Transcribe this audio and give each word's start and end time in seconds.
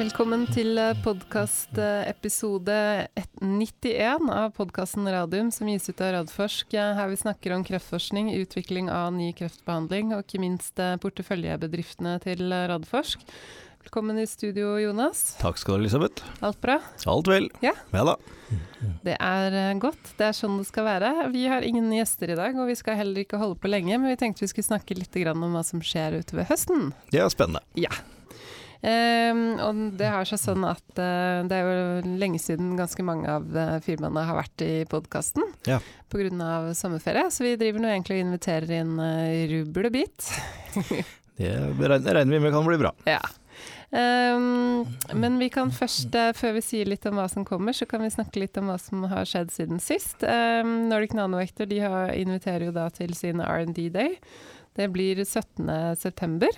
Velkommen 0.00 0.46
til 0.48 0.78
podkastepisode 1.04 2.74
91 3.36 4.30
av 4.32 4.54
podkasten 4.56 5.04
Radium, 5.12 5.50
som 5.52 5.68
gis 5.68 5.90
ut 5.90 5.98
av 6.00 6.14
Radforsk. 6.14 6.72
Her 6.72 7.10
vi 7.10 7.18
snakker 7.20 7.52
om 7.52 7.64
kreftforskning, 7.68 8.30
utvikling 8.38 8.88
av 8.88 9.10
ny 9.12 9.34
kreftbehandling, 9.36 10.14
og 10.16 10.22
ikke 10.24 10.40
minst 10.40 10.80
eh, 10.80 10.94
porteføljebedriftene 11.02 12.14
til 12.24 12.48
Radforsk. 12.48 13.26
Velkommen 13.82 14.16
i 14.22 14.24
studio, 14.30 14.70
Jonas. 14.80 15.34
Takk 15.42 15.60
skal 15.60 15.74
du 15.74 15.76
ha, 15.76 15.80
Elisabeth. 15.82 16.24
Alt 16.48 16.62
bra? 16.64 16.78
Alt 17.04 17.28
vel. 17.28 17.50
Ja. 17.60 17.74
ja 17.92 18.04
da. 18.08 18.14
Det 19.04 19.18
er 19.18 19.56
eh, 19.66 19.74
godt. 19.84 20.14
Det 20.16 20.30
er 20.30 20.38
sånn 20.38 20.62
det 20.62 20.70
skal 20.70 20.88
være. 20.88 21.10
Vi 21.34 21.44
har 21.52 21.66
ingen 21.66 21.92
gjester 21.92 22.32
i 22.32 22.38
dag, 22.40 22.56
og 22.56 22.72
vi 22.72 22.78
skal 22.80 22.96
heller 23.02 23.20
ikke 23.26 23.42
holde 23.42 23.60
på 23.60 23.68
lenge, 23.68 24.00
men 24.00 24.14
vi 24.14 24.16
tenkte 24.24 24.46
vi 24.46 24.48
skulle 24.54 24.70
snakke 24.70 24.96
litt 24.96 25.20
om 25.34 25.44
hva 25.52 25.64
som 25.74 25.84
skjer 25.84 26.22
utover 26.22 26.48
høsten. 26.48 26.88
Det 27.12 27.20
er 27.20 27.28
spennende. 27.36 27.60
Ja. 27.76 27.92
Um, 28.80 29.40
og 29.60 29.80
det 30.00 30.08
har 30.08 30.24
seg 30.24 30.40
sånn 30.40 30.64
at 30.64 30.84
uh, 30.96 31.42
det 31.44 31.56
er 31.56 31.66
jo 31.68 32.12
lenge 32.20 32.38
siden 32.40 32.72
ganske 32.78 33.04
mange 33.04 33.28
av 33.28 33.44
uh, 33.52 33.74
firmaene 33.84 34.22
har 34.24 34.38
vært 34.38 34.64
i 34.64 34.72
podkasten 34.88 35.44
ja. 35.68 35.82
pga. 36.08 36.72
sommerferie, 36.76 37.26
så 37.28 37.44
vi 37.44 37.58
driver 37.60 37.84
nå 37.84 37.90
egentlig 37.90 38.16
og 38.16 38.24
inviterer 38.30 38.72
inn 38.78 38.94
uh, 38.96 39.42
rubbel 39.52 39.90
og 39.90 39.92
bit. 39.98 40.30
det 41.36 42.16
regner 42.16 42.32
vi 42.32 42.40
med 42.40 42.56
kan 42.56 42.64
bli 42.64 42.80
bra. 42.80 42.94
Ja. 43.04 43.20
Um, 43.90 44.86
men 45.12 45.36
vi 45.42 45.50
kan 45.52 45.72
først, 45.74 46.16
før 46.38 46.56
vi 46.56 46.64
sier 46.64 46.88
litt 46.88 47.04
om 47.10 47.20
hva 47.20 47.28
som 47.28 47.44
kommer, 47.44 47.76
så 47.76 47.84
kan 47.90 48.00
vi 48.00 48.12
snakke 48.14 48.40
litt 48.40 48.56
om 48.56 48.72
hva 48.72 48.78
som 48.80 49.04
har 49.12 49.28
skjedd 49.28 49.52
siden 49.52 49.84
sist. 49.84 50.24
Um, 50.24 50.88
Nordic 50.88 51.12
Nanovector 51.18 51.68
de 51.68 51.84
har, 51.84 52.16
inviterer 52.16 52.70
jo 52.70 52.76
da 52.80 52.88
til 52.96 53.12
sin 53.18 53.44
R&D 53.44 53.90
Day. 53.92 54.16
Det 54.78 54.88
blir 54.88 55.20
17.9. 55.20 56.54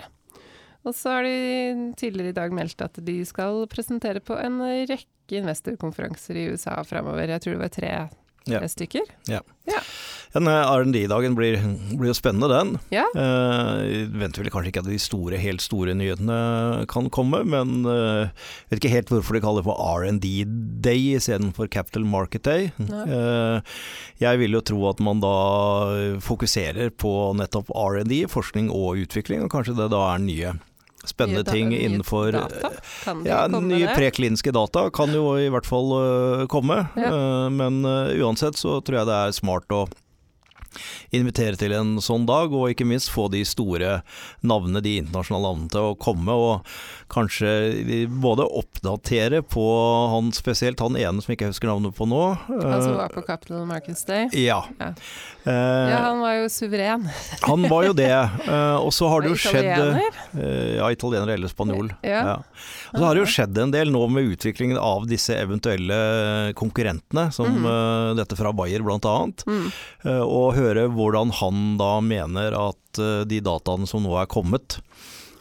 Og 0.83 0.95
så 0.95 1.17
har 1.17 1.27
de 1.27 1.93
tidligere 1.99 2.33
i 2.33 2.39
dag 2.39 2.55
meldt 2.55 2.83
at 2.83 2.99
de 3.05 3.21
skal 3.27 3.63
presentere 3.71 4.23
på 4.23 4.35
en 4.39 4.59
rekke 4.89 5.39
investorkonferanser 5.39 6.41
i 6.41 6.49
USA 6.51 6.81
framover. 6.87 7.31
Jeg 7.31 7.45
tror 7.45 7.55
det 7.55 7.63
var 7.63 7.73
tre, 7.73 7.93
ja. 7.93 8.09
ja. 8.49 8.59
Ja. 9.31 9.39
ja. 9.69 9.81
R&D-dagen 10.33 11.35
blir, 11.37 11.55
blir, 11.93 12.09
jo 12.09 12.15
spennende, 12.17 12.49
den. 12.51 12.73
Ja. 12.91 13.05
Eh, 13.15 14.09
venter 14.11 14.43
vel 14.43 14.51
kanskje 14.51 14.73
ikke 14.73 14.83
at 14.83 14.89
de 14.89 14.97
store, 14.99 15.39
helt 15.39 15.63
store 15.63 15.95
nyhetene 15.95 16.83
kan 16.91 17.07
komme, 17.13 17.43
men 17.47 17.85
eh, 17.87 18.33
vet 18.67 18.81
ikke 18.81 18.91
helt 18.91 19.13
hvorfor 19.13 19.37
de 19.37 19.43
kaller 19.45 19.63
det 19.63 19.69
for 19.69 19.79
R&D 20.01 20.33
Day 20.83 21.13
istedenfor 21.15 21.71
Capital 21.71 22.03
Market 22.09 22.43
Day. 22.43 22.71
Eh, 22.83 23.79
jeg 24.19 24.43
vil 24.43 24.57
jo 24.57 24.65
tro 24.73 24.83
at 24.91 24.99
man 25.05 25.23
da 25.23 26.19
fokuserer 26.23 26.91
på 26.91 27.13
nettopp 27.39 27.71
R&D, 27.71 28.25
forskning 28.33 28.73
og 28.73 29.05
utvikling, 29.05 29.45
og 29.45 29.53
kanskje 29.53 29.77
det 29.79 29.91
da 29.93 30.03
er 30.11 30.23
nye 30.27 30.55
spennende 31.07 31.43
ting 31.47 31.73
innenfor 31.75 32.35
ja, 33.25 33.47
nye 33.47 33.89
prekliniske 33.95 34.53
data 34.55 34.87
kan 34.95 35.11
jo 35.13 35.33
i 35.39 35.49
hvert 35.51 35.67
fall 35.67 35.91
uh, 35.91 36.45
komme. 36.51 36.85
Ja. 36.99 37.11
Uh, 37.11 37.49
men 37.53 37.83
uansett 37.83 38.59
så 38.59 38.79
tror 38.81 39.01
jeg 39.01 39.09
det 39.11 39.19
er 39.19 39.35
smart 39.35 39.75
å 39.75 39.85
invitere 41.15 41.57
til 41.59 41.73
en 41.77 41.95
sånn 42.03 42.27
dag, 42.29 42.53
og 42.53 42.73
ikke 42.73 42.87
minst 42.87 43.11
få 43.13 43.29
de 43.33 43.43
store 43.47 44.01
navnene, 44.41 44.83
de 44.83 44.97
internasjonale 45.01 45.47
navnene 45.47 45.73
til 45.73 45.87
å 45.91 45.95
komme, 45.99 46.33
og 46.35 46.73
kanskje 47.13 48.07
både 48.09 48.45
oppdatere 48.59 49.43
på 49.45 49.63
han 50.13 50.31
spesielt, 50.35 50.81
han 50.81 50.97
ene 50.97 51.23
som 51.23 51.33
ikke 51.35 51.51
husker 51.51 51.69
navnet 51.69 51.95
på 51.97 52.07
nå. 52.09 52.21
Han 52.49 52.83
som 52.83 52.97
var 52.97 53.13
på 53.13 53.23
Capital 53.25 53.67
Markets 53.69 54.03
Day? 54.07 54.27
Ja. 54.37 54.63
ja. 54.79 54.91
ja 55.45 55.99
han 56.09 56.23
var 56.23 56.39
jo 56.41 56.49
suveren. 56.51 57.05
han 57.49 57.67
var 57.69 57.89
jo 57.89 57.95
det. 57.97 58.13
Og 58.81 58.89
så 58.95 59.09
har 59.11 59.23
det 59.23 59.33
jo 59.33 59.39
skjedd 59.39 59.69
Italiener? 59.73 60.17
Ja, 60.79 60.89
italiener 60.91 61.33
eller 61.35 61.51
spanjol. 61.51 61.93
Ja. 62.01 62.23
ja. 62.33 62.35
Og 62.93 62.99
så 62.99 63.05
har 63.05 63.15
det 63.15 63.23
jo 63.23 63.29
skjedd 63.35 63.61
en 63.61 63.73
del 63.73 63.93
nå 63.93 64.01
med 64.11 64.33
utviklingen 64.33 64.79
av 64.81 65.05
disse 65.09 65.37
eventuelle 65.37 66.01
konkurrentene, 66.57 67.29
som 67.33 67.53
Mm. 67.53 67.65
uh, 67.65 68.15
dette 68.17 68.37
fra 68.37 68.51
Bayer 68.55 68.83
bl.a. 68.83 69.15
Mm. 69.47 69.67
Uh, 70.05 70.23
og 70.23 70.53
høre 70.63 70.87
hvordan 70.93 71.33
han 71.41 71.63
da 71.81 71.93
mener 72.03 72.55
at 72.57 73.03
uh, 73.03 73.21
de 73.29 73.43
dataene 73.43 73.87
som 73.89 74.03
nå 74.07 74.15
er 74.21 74.29
kommet 74.31 74.79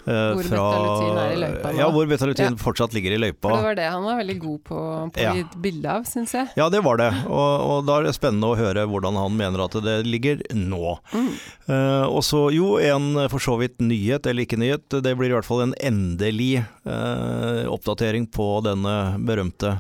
hvor 0.03 0.41
fra, 0.43 0.63
betalutin 0.67 1.19
er 1.23 1.29
i 1.31 1.37
løypa 1.39 1.71
nå. 1.71 1.79
Ja, 1.79 1.85
hvor 1.95 2.09
betalutin 2.11 2.49
Ja. 2.49 2.59
fortsatt 2.59 2.91
ligger 2.97 3.13
i 3.15 3.19
løypa. 3.23 3.45
For 3.53 3.55
det 3.55 3.67
var 3.69 3.77
det 3.79 3.85
han 3.87 4.03
var 4.03 4.17
veldig 4.19 4.35
god 4.43 4.57
på, 4.67 4.79
på 5.15 5.21
Ja. 5.23 5.35
et 5.39 5.53
bilde 5.63 5.93
av, 5.93 6.09
syns 6.11 6.33
jeg. 6.35 6.49
Ja, 6.59 6.67
det 6.75 6.81
var 6.83 6.99
det. 6.99 7.07
Og, 7.31 7.53
og 7.71 7.85
da 7.87 8.01
er 8.01 8.09
det 8.09 8.15
spennende 8.17 8.51
å 8.51 8.57
høre 8.59 8.83
hvordan 8.91 9.15
han 9.15 9.37
mener 9.39 9.63
at 9.63 9.77
det 9.87 9.95
ligger 10.09 10.43
nå. 10.59 10.97
Mm. 11.15 11.29
Uh, 11.71 12.07
og 12.11 12.19
så 12.27 12.41
jo, 12.51 12.73
en 12.83 13.15
for 13.31 13.39
så 13.47 13.55
vidt 13.63 13.79
nyhet, 13.79 14.27
eller 14.27 14.43
ikke 14.43 14.59
nyhet, 14.59 14.89
det 15.07 15.15
blir 15.21 15.31
i 15.31 15.37
hvert 15.37 15.47
fall 15.47 15.63
en 15.69 15.77
endelig 15.79 16.65
uh, 16.83 17.63
oppdatering 17.71 18.27
på 18.27 18.49
denne 18.67 18.97
berømte 19.23 19.77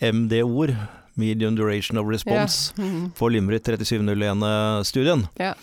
MD-ord, 0.00 0.72
Medium 1.20 1.54
Duration 1.58 2.00
of 2.00 2.08
Response, 2.10 2.72
yeah. 2.76 2.88
Mm. 2.90 3.10
for 3.14 3.30
Limrit 3.30 3.66
3701-studien. 3.68 5.26
Yeah. 5.38 5.54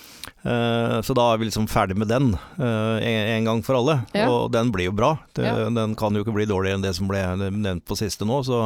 Uh, 0.46 1.02
så 1.02 1.16
da 1.18 1.24
er 1.34 1.40
vi 1.42 1.48
liksom 1.48 1.66
ferdig 1.68 1.96
med 1.98 2.08
den 2.12 2.30
uh, 2.36 2.98
en, 3.02 3.24
en 3.34 3.48
gang 3.50 3.62
for 3.66 3.80
alle. 3.80 3.98
Yeah. 4.14 4.30
Og 4.32 4.52
den 4.54 4.70
blir 4.72 4.90
jo 4.90 4.96
bra. 4.96 5.16
Det. 5.36 5.48
Den 5.76 5.96
kan 6.00 6.16
jo 6.16 6.24
ikke 6.24 6.36
bli 6.36 6.46
dårligere 6.48 6.78
enn 6.80 6.86
det 6.86 6.94
som 6.98 7.10
ble 7.10 7.22
nevnt 7.50 7.86
på 7.88 7.98
siste 8.00 8.28
nå. 8.28 8.40
Så, 8.48 8.62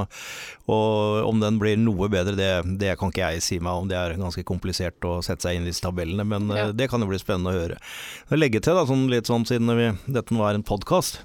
og 0.72 1.30
om 1.30 1.42
den 1.42 1.58
blir 1.62 1.80
noe 1.80 2.10
bedre, 2.12 2.36
det, 2.38 2.52
det 2.82 2.96
kan 3.00 3.14
ikke 3.14 3.32
jeg 3.38 3.46
si 3.46 3.60
meg 3.64 3.82
om. 3.82 3.90
Det 3.90 3.98
er 3.98 4.18
ganske 4.20 4.46
komplisert 4.48 5.08
å 5.08 5.18
sette 5.26 5.48
seg 5.48 5.58
inn 5.58 5.66
i 5.68 5.72
disse 5.72 5.86
tabellene, 5.86 6.28
men 6.28 6.52
uh, 6.52 6.70
det 6.76 6.90
kan 6.92 7.02
jo 7.02 7.10
bli 7.10 7.22
spennende 7.22 7.54
å 7.54 7.60
høre. 7.60 7.80
Jeg 8.30 8.42
legger 8.44 8.66
til, 8.68 8.78
da, 8.78 8.86
sånn, 8.90 9.08
litt 9.12 9.32
sånn 9.32 9.48
siden 9.50 9.72
vi, 9.80 9.92
dette 10.12 10.36
nå 10.36 10.44
er 10.48 10.60
en 10.60 10.68
podkast, 10.68 11.22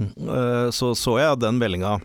så 0.76 0.92
så 0.96 1.18
jeg 1.20 1.40
den 1.42 1.58
meldinga 1.60 1.96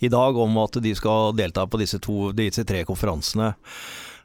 i 0.00 0.08
dag 0.12 0.36
om 0.36 0.58
at 0.62 0.78
de 0.82 0.92
skal 0.94 1.32
delta 1.38 1.66
på 1.66 1.80
disse, 1.80 1.98
to, 2.04 2.30
disse 2.36 2.64
tre 2.68 2.84
konferansene. 2.88 3.54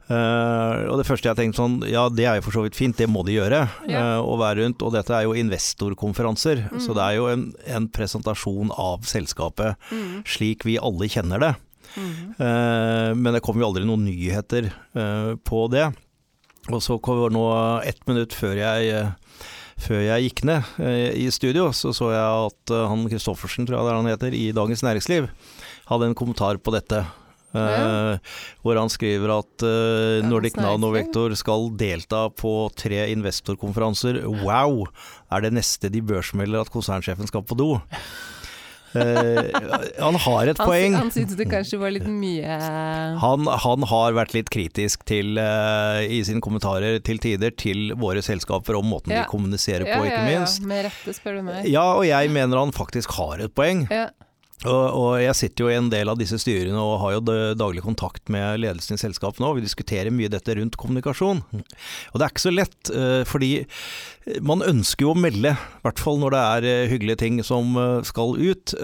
Uh, 0.04 0.84
og 0.92 0.98
det 1.00 1.06
første 1.08 1.30
jeg 1.30 1.38
tenkte 1.38 1.56
sånn, 1.62 1.78
ja 1.88 2.02
det 2.12 2.26
er 2.28 2.36
jo 2.36 2.44
for 2.44 2.52
så 2.58 2.64
vidt 2.66 2.76
fint, 2.76 2.96
det 3.00 3.06
må 3.08 3.22
de 3.24 3.38
gjøre. 3.38 3.62
Ja. 3.88 4.02
Uh, 4.18 4.26
å 4.28 4.34
være 4.36 4.60
rundt, 4.60 4.82
Og 4.84 4.92
dette 4.92 5.14
er 5.16 5.24
jo 5.24 5.32
investorkonferanser, 5.40 6.68
Mm. 6.70 6.80
så 6.84 6.92
det 6.96 7.02
er 7.06 7.14
jo 7.16 7.26
en, 7.32 7.44
en 7.66 7.88
presentasjon 7.88 8.70
av 8.76 9.00
selskapet 9.08 9.76
Mm. 9.90 10.22
slik 10.28 10.64
vi 10.68 10.76
alle 10.76 11.08
kjenner 11.08 11.40
det. 11.40 11.54
Mm. 11.96 12.34
Uh, 12.36 13.14
men 13.16 13.32
det 13.32 13.42
kom 13.42 13.56
jo 13.56 13.66
aldri 13.70 13.84
noen 13.86 14.04
nyheter 14.04 14.68
uh, 14.96 15.36
på 15.40 15.70
det. 15.72 15.88
Og 16.68 16.80
så 16.82 16.98
kommer 17.00 17.30
nå 17.32 17.80
ett 17.84 18.00
minutt 18.08 18.32
før 18.32 18.56
jeg 18.56 19.12
før 19.80 20.00
jeg 20.04 20.28
gikk 20.28 20.44
ned 20.48 20.70
uh, 20.78 21.10
i 21.18 21.26
studio, 21.34 21.70
så 21.74 21.92
så 21.96 22.12
jeg 22.14 22.46
at 22.52 22.72
uh, 22.74 22.86
han 22.90 23.04
Christoffersen, 23.10 23.66
tror 23.66 23.78
jeg 23.78 23.86
det 23.86 23.92
er 23.92 24.00
han 24.00 24.12
heter, 24.12 24.36
i 24.38 24.46
Dagens 24.56 24.84
Næringsliv, 24.86 25.28
hadde 25.90 26.08
en 26.10 26.18
kommentar 26.18 26.60
på 26.62 26.74
dette. 26.74 27.04
Uh, 27.54 27.60
Ja. 27.62 28.18
Hvor 28.66 28.74
han 28.80 28.90
skriver 28.90 29.30
at 29.30 29.62
uh, 29.62 30.26
Nordic. 30.26 30.56
Nanovector 30.58 31.30
skal 31.38 31.68
delta 31.78 32.24
på 32.34 32.68
tre 32.74 33.04
investorkonferanser. 33.12 34.24
Wow! 34.42 34.88
Er 35.30 35.44
det 35.44 35.52
neste 35.54 35.86
de 35.92 36.02
børsmelder 36.02 36.64
at 36.64 36.72
konsernsjefen 36.74 37.30
skal 37.30 37.46
på 37.46 37.54
do? 37.54 37.68
Uh, 38.94 39.50
han 39.98 40.14
har 40.22 40.50
et 40.52 40.58
Han, 40.60 40.68
poeng. 40.68 40.94
han 40.94 41.10
syntes 41.14 41.36
det 41.38 41.46
kanskje 41.50 41.78
var 41.80 41.90
litt 41.94 42.06
mye 42.06 42.58
Han, 43.20 43.46
han 43.64 43.86
har 43.90 44.14
vært 44.16 44.34
litt 44.36 44.50
kritisk 44.54 45.02
til, 45.08 45.36
eh, 45.40 46.04
i 46.06 46.20
sine 46.26 46.40
kommentarer 46.44 47.00
til 47.04 47.18
tider 47.22 47.50
til 47.58 47.92
våre 47.98 48.22
selskaper 48.24 48.78
om 48.78 48.86
måten 48.92 49.12
Ja. 49.14 49.22
de 49.24 49.30
kommuniserer 49.32 49.84
på, 49.88 50.04
ikke 50.06 50.20
ja, 50.30 50.40
ja. 50.40 50.46
Med 50.66 50.84
rette, 50.86 51.14
spør 51.16 51.40
du 51.40 51.42
meg. 51.48 51.66
Ja, 51.70 51.84
og 51.98 52.04
jeg 52.06 52.30
mener 52.30 52.58
han 52.62 52.72
faktisk 52.74 53.10
har 53.18 53.42
et 53.44 53.54
poeng. 53.54 53.86
Ja. 53.90 54.08
Og, 54.64 55.18
jeg 55.20 55.36
sitter 55.36 55.64
jo 55.64 55.70
i 55.72 55.76
en 55.76 55.90
del 55.92 56.10
av 56.10 56.18
disse 56.20 56.38
styrene 56.40 56.80
og 56.80 57.00
har 57.02 57.16
jo 57.16 57.22
daglig 57.58 57.84
kontakt 57.84 58.30
med 58.32 58.62
ledelsen 58.62 58.96
i 58.96 59.02
selskapet 59.02 59.42
nå. 59.42 59.52
Vi 59.58 59.64
diskuterer 59.64 60.14
mye 60.14 60.32
dette 60.32 60.56
rundt 60.56 60.78
kommunikasjon. 60.80 61.42
Og 61.44 62.16
det 62.16 62.24
er 62.24 62.32
ikke 62.32 62.46
så 62.46 62.54
lett, 62.54 62.92
eh, 62.94 63.22
fordi 63.28 63.52
man 64.44 64.64
ønsker 64.64 65.06
jo 65.06 65.12
å 65.12 65.20
melde, 65.20 65.52
i 65.52 65.84
hvert 65.84 66.00
fall 66.00 66.20
når 66.22 66.34
det 66.34 66.42
er 66.44 66.68
eh, 66.70 66.88
hyggelige 66.92 67.22
ting 67.24 67.42
som 67.44 67.76
eh, 67.76 68.00
skal 68.08 68.38
ut. 68.40 68.76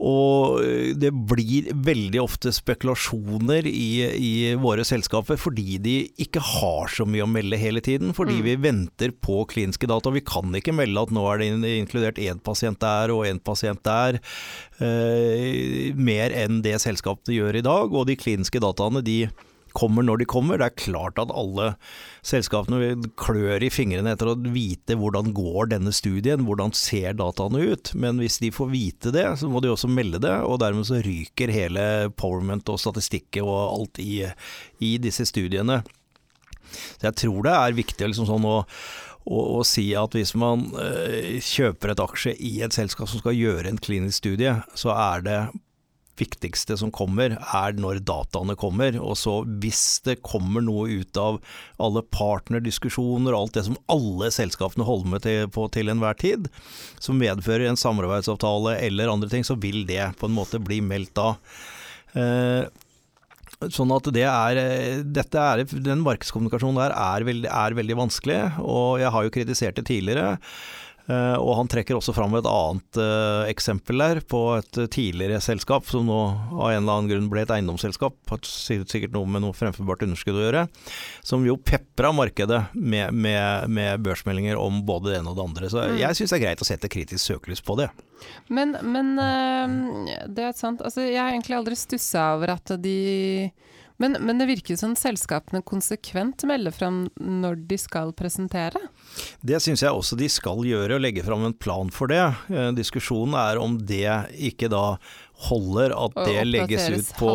Eh, 0.00 0.06
Og 0.06 0.62
det 0.96 1.10
blir 1.28 1.66
veldig 1.76 2.20
ofte 2.22 2.48
spekulasjoner 2.56 3.66
i, 3.68 4.00
i 4.16 4.54
våre 4.56 4.80
selskaper 4.88 5.36
fordi 5.36 5.76
de 5.78 5.94
ikke 6.24 6.40
har 6.40 6.88
så 6.88 7.04
mye 7.04 7.26
å 7.26 7.28
melde 7.28 7.58
hele 7.60 7.80
tiden. 7.84 8.14
Fordi 8.16 8.38
Mm. 8.40 8.44
vi 8.46 8.54
venter 8.56 9.10
på 9.12 9.44
kliniske 9.46 9.86
data. 9.86 10.10
Vi 10.10 10.22
kan 10.24 10.50
ikke 10.56 10.72
melde 10.72 11.02
at 11.02 11.10
nå 11.12 11.26
er 11.28 11.38
det 11.38 11.50
inkludert 11.84 12.16
én 12.18 12.40
pasient 12.40 12.78
der 12.80 13.10
og 13.12 13.26
én 13.26 13.38
pasient 13.44 13.82
der. 13.84 14.20
Eh, 14.80 15.92
mer 15.94 16.30
enn 16.32 16.62
det 16.62 16.80
selskapene 16.80 17.36
gjør 17.36 17.56
i 17.60 17.62
dag. 17.66 17.92
Og 17.92 18.06
de 18.06 18.16
kliniske 18.16 18.58
dataene 18.60 19.02
de 19.04 19.28
kommer 19.76 20.06
når 20.06 20.22
de 20.22 20.28
kommer. 20.30 20.60
Det 20.60 20.68
er 20.68 20.82
klart 20.84 21.20
at 21.22 21.32
alle 21.34 21.72
selskapene 22.26 23.10
klør 23.20 23.64
i 23.64 23.70
fingrene 23.72 24.14
etter 24.14 24.32
å 24.32 24.38
vite 24.52 24.96
hvordan 24.98 25.32
går 25.36 25.72
denne 25.74 25.92
studien, 25.94 26.44
hvordan 26.46 26.74
ser 26.76 27.16
dataene 27.20 27.62
ut. 27.72 27.92
Men 27.94 28.20
hvis 28.22 28.40
de 28.42 28.52
får 28.54 28.72
vite 28.72 29.14
det, 29.14 29.26
så 29.40 29.50
må 29.50 29.62
de 29.62 29.72
også 29.72 29.90
melde 29.90 30.22
det, 30.22 30.34
og 30.46 30.60
dermed 30.62 30.88
så 30.88 31.00
ryker 31.04 31.52
hele 31.54 31.84
powerment 32.20 32.68
og 32.72 32.80
statistikket 32.82 33.44
og 33.44 33.60
alt 33.60 34.02
i, 34.02 34.24
i 34.84 34.96
disse 35.02 35.28
studiene. 35.28 35.80
Så 36.70 37.08
jeg 37.08 37.18
tror 37.24 37.46
det 37.46 37.54
er 37.54 37.78
viktig 37.80 38.10
liksom 38.12 38.28
sånn 38.28 38.46
å 38.46 38.58
og, 39.30 39.60
si 39.68 39.90
at 39.98 40.14
hvis 40.16 40.32
man 40.38 40.70
øh, 40.80 41.36
kjøper 41.44 41.92
et 41.92 42.00
aksje 42.02 42.32
i 42.40 42.54
et 42.64 42.74
selskap 42.74 43.10
som 43.10 43.20
skal 43.20 43.36
gjøre 43.36 43.68
en 43.68 43.80
klinisk 43.80 44.22
studie, 44.22 44.54
så 44.74 44.94
er 44.96 45.26
det 45.26 45.40
viktigste 46.20 46.76
som 46.80 46.92
kommer, 46.94 47.36
er 47.36 47.78
når 47.80 48.02
dataene 48.06 48.56
kommer. 48.60 48.98
Og 49.00 49.16
så 49.18 49.40
hvis 49.62 50.00
det 50.06 50.20
kommer 50.26 50.64
noe 50.64 51.00
ut 51.00 51.20
av 51.20 51.40
alle 51.82 52.04
partnerdiskusjoner 52.14 53.32
og 53.34 53.40
alt 53.40 53.58
det 53.58 53.66
som 53.70 53.80
alle 53.92 54.30
selskapene 54.34 54.86
holder 54.88 55.14
med 55.14 55.24
til, 55.26 55.48
på 55.52 55.66
til 55.74 55.92
enhver 55.92 56.18
tid, 56.20 56.50
som 57.00 57.18
medfører 57.20 57.70
en 57.70 57.80
samarbeidsavtale 57.80 58.76
eller 58.86 59.12
andre 59.12 59.32
ting, 59.32 59.46
så 59.46 59.58
vil 59.60 59.82
det 59.88 60.12
på 60.20 60.30
en 60.30 60.36
måte 60.36 60.62
bli 60.62 60.82
meldt 60.84 61.16
da. 61.18 61.32
Eh, 62.14 62.70
Sånn 63.68 63.90
at 63.92 64.06
det 64.14 64.24
er, 64.24 64.58
dette 65.04 65.36
er, 65.36 65.60
Den 65.68 66.00
markedskommunikasjonen 66.00 66.78
der 66.80 66.94
er 66.96 67.26
veldig, 67.28 67.50
er 67.52 67.74
veldig 67.76 67.96
vanskelig, 67.98 68.38
og 68.64 69.02
jeg 69.02 69.12
har 69.12 69.26
jo 69.26 69.32
kritisert 69.34 69.76
det 69.76 69.84
tidligere. 69.90 70.38
Uh, 71.10 71.34
og 71.42 71.56
han 71.58 71.68
trekker 71.70 71.96
også 71.96 72.12
fram 72.14 72.36
et 72.38 72.46
annet 72.46 72.98
uh, 73.00 73.42
eksempel 73.50 73.98
der, 73.98 74.20
på 74.22 74.40
et 74.60 74.78
tidligere 74.94 75.40
selskap 75.42 75.88
som 75.90 76.06
nå 76.06 76.18
av 76.54 76.68
en 76.70 76.84
eller 76.84 77.00
annen 77.00 77.10
grunn 77.10 77.30
ble 77.32 77.42
et 77.42 77.50
eiendomsselskap, 77.50 78.14
har 78.30 78.42
sikkert 78.46 79.16
noe 79.16 79.26
med 79.26 79.42
noe 79.42 79.56
fremførbart 79.56 80.04
underskudd 80.06 80.38
å 80.38 80.44
gjøre, 80.44 80.62
som 81.26 81.42
jo 81.46 81.56
pepra 81.58 82.12
markedet 82.14 82.60
med, 82.76 83.10
med, 83.10 83.66
med, 83.72 84.04
børsmeldinger 84.06 84.60
om 84.60 84.84
både 84.86 85.10
det 85.10 85.18
ene 85.18 85.32
og 85.32 85.40
det 85.40 85.48
andre. 85.48 85.72
Så 85.72 85.82
mm. 85.82 85.98
jeg 86.04 86.20
syns 86.20 86.34
det 86.34 86.38
er 86.38 86.44
greit 86.44 86.62
å 86.62 86.68
sette 86.68 86.92
kritisk 86.92 87.24
søkelys 87.24 87.64
på 87.66 87.80
det. 87.80 87.90
Men, 88.52 88.76
men 88.84 89.14
det 89.16 90.46
er 90.46 90.54
sant. 90.54 90.84
Altså, 90.84 91.02
jeg 91.08 91.18
har 91.18 91.32
egentlig 91.32 91.58
aldri 91.58 91.78
stussa 91.80 92.34
over 92.36 92.54
at 92.54 92.76
de 92.84 93.50
men, 94.00 94.16
men, 94.20 94.38
det 94.40 94.48
virker 94.48 94.78
som 94.80 94.94
selskapene 94.96 95.60
konsekvent 95.66 96.46
melder 96.48 96.72
fram 96.72 97.02
når 97.20 97.58
de 97.68 97.76
skal 97.80 98.14
presentere? 98.16 98.80
Det 99.44 99.60
syns 99.60 99.84
jeg 99.84 99.92
også 99.92 100.16
de 100.16 100.28
skal 100.32 100.64
gjøre, 100.64 100.96
og 100.96 101.04
legge 101.04 101.24
fram 101.26 101.44
en 101.44 101.56
plan 101.56 101.90
for 101.92 102.08
det. 102.08 102.22
Eh, 102.48 102.70
diskusjonen 102.76 103.36
er 103.36 103.60
om 103.60 103.76
det 103.76 104.08
ikke 104.50 104.70
da 104.72 104.96
holder 105.50 105.92
at 105.96 106.16
det 106.28 106.40
legges 106.48 106.88
ut 106.92 107.12
på 107.16 107.30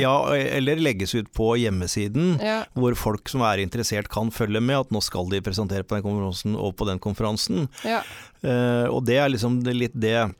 ja, 0.00 0.14
eller 0.36 0.80
legges 0.80 1.14
ut 1.16 1.30
på 1.36 1.52
hjemmesiden, 1.60 2.34
ja. 2.40 2.58
hvor 2.76 2.96
folk 2.98 3.32
som 3.32 3.44
er 3.48 3.62
interessert 3.62 4.10
kan 4.12 4.32
følge 4.32 4.60
med 4.60 4.82
at 4.82 4.92
nå 4.92 5.00
skal 5.04 5.28
de 5.32 5.40
presentere 5.44 5.84
på 5.84 5.96
den 5.96 6.04
konferansen 6.04 6.56
og 6.56 6.76
på 6.76 6.88
den 6.88 7.00
konferansen. 7.00 7.68
Ja. 7.84 8.02
Uh, 8.44 8.88
og 8.88 9.04
det 9.08 9.20
er 9.20 9.32
liksom 9.32 9.60
litt 9.68 9.96
det 9.96 10.30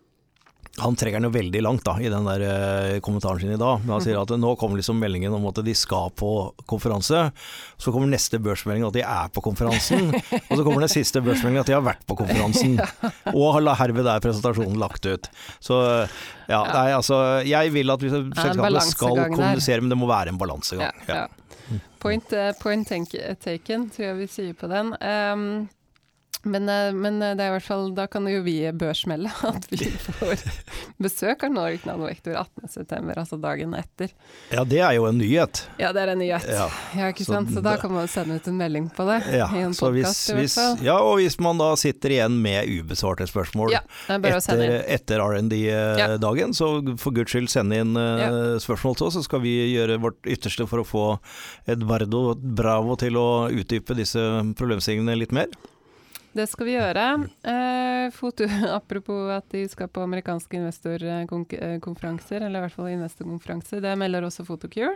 han 0.80 0.96
trekker 0.98 1.20
den 1.20 1.28
jo 1.28 1.32
veldig 1.34 1.62
langt 1.64 1.84
da, 1.86 1.94
i 2.00 2.10
den 2.12 2.26
der 2.28 2.44
uh, 2.44 2.98
kommentaren 3.04 3.40
sin 3.42 3.52
i 3.54 3.60
dag. 3.60 3.82
Men 3.84 3.94
han 3.96 4.04
sier 4.04 4.20
at 4.20 4.32
nå 4.40 4.54
kommer 4.60 4.80
liksom 4.80 5.00
meldingen 5.00 5.34
om 5.36 5.46
at 5.50 5.60
de 5.64 5.74
skal 5.76 6.12
på 6.16 6.30
konferanse. 6.70 7.26
Så 7.80 7.94
kommer 7.94 8.10
neste 8.10 8.40
børsmelding 8.42 8.86
at 8.88 8.96
de 8.96 9.04
er 9.04 9.32
på 9.34 9.44
konferansen. 9.44 10.10
og 10.12 10.52
så 10.54 10.60
kommer 10.62 10.84
den 10.84 10.92
siste 10.92 11.22
børsmeldingen 11.24 11.62
at 11.62 11.70
de 11.70 11.76
har 11.76 11.84
vært 11.86 12.06
på 12.08 12.18
konferansen. 12.20 12.78
Og 13.36 13.60
herved 13.78 14.08
er 14.10 14.22
presentasjonen 14.22 14.78
lagt 14.80 15.06
ut. 15.06 15.28
Så 15.62 15.76
ja, 16.50 16.60
nei, 16.66 16.88
altså 16.96 17.16
Jeg 17.46 17.72
vil 17.74 17.92
at 17.92 18.02
selskapene 18.02 18.82
skal 18.88 19.20
kommunisere, 19.34 19.84
men 19.84 19.92
det 19.92 20.00
må 20.00 20.08
være 20.10 20.34
en 20.34 20.40
balansegang. 20.40 21.04
Ja, 21.08 21.26
point, 22.02 22.32
uh, 22.32 22.50
point 22.60 22.88
taken, 22.88 23.90
tror 23.92 24.06
jeg 24.06 24.16
vi 24.18 24.30
sier 24.30 24.56
på 24.58 24.70
den. 24.70 24.94
Um, 24.98 25.68
men, 26.42 26.68
eh, 26.68 26.92
men, 26.92 27.22
eh, 27.22 27.34
det 27.36 27.44
er 27.44 27.50
i 27.50 27.54
hvert 27.58 27.66
fall, 27.66 27.90
da 27.92 28.06
kan 28.08 28.24
jo 28.30 28.40
vi 28.44 28.56
børsmelde 28.72 29.28
at 29.50 29.66
vi 29.68 29.90
får 29.90 30.40
besøk 31.02 31.44
av 31.44 31.52
Nordic 31.52 31.84
Nanovektor 31.88 32.38
18.9., 32.40 33.12
altså 33.12 33.36
dagen 33.40 33.74
etter. 33.76 34.14
Ja, 34.52 34.64
det 34.64 34.80
er 34.80 34.94
jo 34.96 35.04
en 35.10 35.18
nyhet. 35.20 35.64
Ja, 35.80 35.92
det 35.96 36.04
er 36.06 36.14
en 36.14 36.22
nyhet. 36.22 36.46
Ja, 36.48 36.68
ja 36.96 37.10
ikke 37.12 37.26
sant. 37.28 37.50
Så, 37.52 37.58
så 37.58 37.64
da 37.64 37.74
kan 37.80 37.92
man 37.92 38.08
sende 38.08 38.38
ut 38.40 38.48
en 38.48 38.56
melding 38.60 38.88
på 38.96 39.04
det. 39.08 39.18
Ja, 39.36 39.50
i 39.52 39.64
en 39.66 39.76
podcast, 39.76 40.30
hvis, 40.32 40.56
hvis, 40.56 40.84
ja 40.86 40.96
og 41.04 41.18
hvis 41.20 41.36
man 41.42 41.60
da 41.60 41.74
sitter 41.80 42.16
igjen 42.16 42.38
med 42.40 42.70
ubesvarte 42.70 43.28
spørsmål 43.28 43.74
ja, 43.74 43.82
etter, 44.08 44.78
etter 44.88 45.24
R&D-dagen, 45.24 46.56
så 46.56 46.70
for 47.00 47.16
guds 47.16 47.34
skyld 47.34 47.50
sende 47.52 47.82
inn 47.82 47.92
uh, 47.98 48.56
spørsmål 48.62 48.96
til 48.96 49.10
oss, 49.10 49.18
så 49.18 49.24
skal 49.26 49.44
vi 49.44 49.52
gjøre 49.74 50.00
vårt 50.02 50.24
ytterste 50.24 50.64
for 50.70 50.82
å 50.82 50.88
få 50.88 51.04
Edvardo 51.70 52.32
Bravo 52.40 52.96
til 53.00 53.20
å 53.20 53.28
utdype 53.52 53.98
disse 53.98 54.24
problemstillingene 54.56 55.18
litt 55.20 55.36
mer. 55.36 55.52
Det 56.36 56.46
skal 56.46 56.68
vi 56.68 56.76
gjøre. 56.76 57.06
Eh, 57.42 58.06
foto, 58.14 58.46
apropos 58.78 59.32
at 59.34 59.46
de 59.50 59.64
skal 59.70 59.90
på 59.90 60.04
amerikanske 60.06 60.60
investorkonferanser, 60.60 62.46
eller 62.46 62.60
i 62.60 62.64
hvert 62.66 62.76
fall 62.76 62.92
investorkonferanser. 62.92 63.82
Det 63.82 63.96
melder 63.98 64.28
også 64.28 64.46
Photocure. 64.46 64.94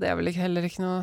Det 0.00 0.08
er 0.08 0.16
vel 0.16 0.30
ikke, 0.30 0.44
heller 0.46 0.64
ikke 0.64 0.80
noe 0.80 1.02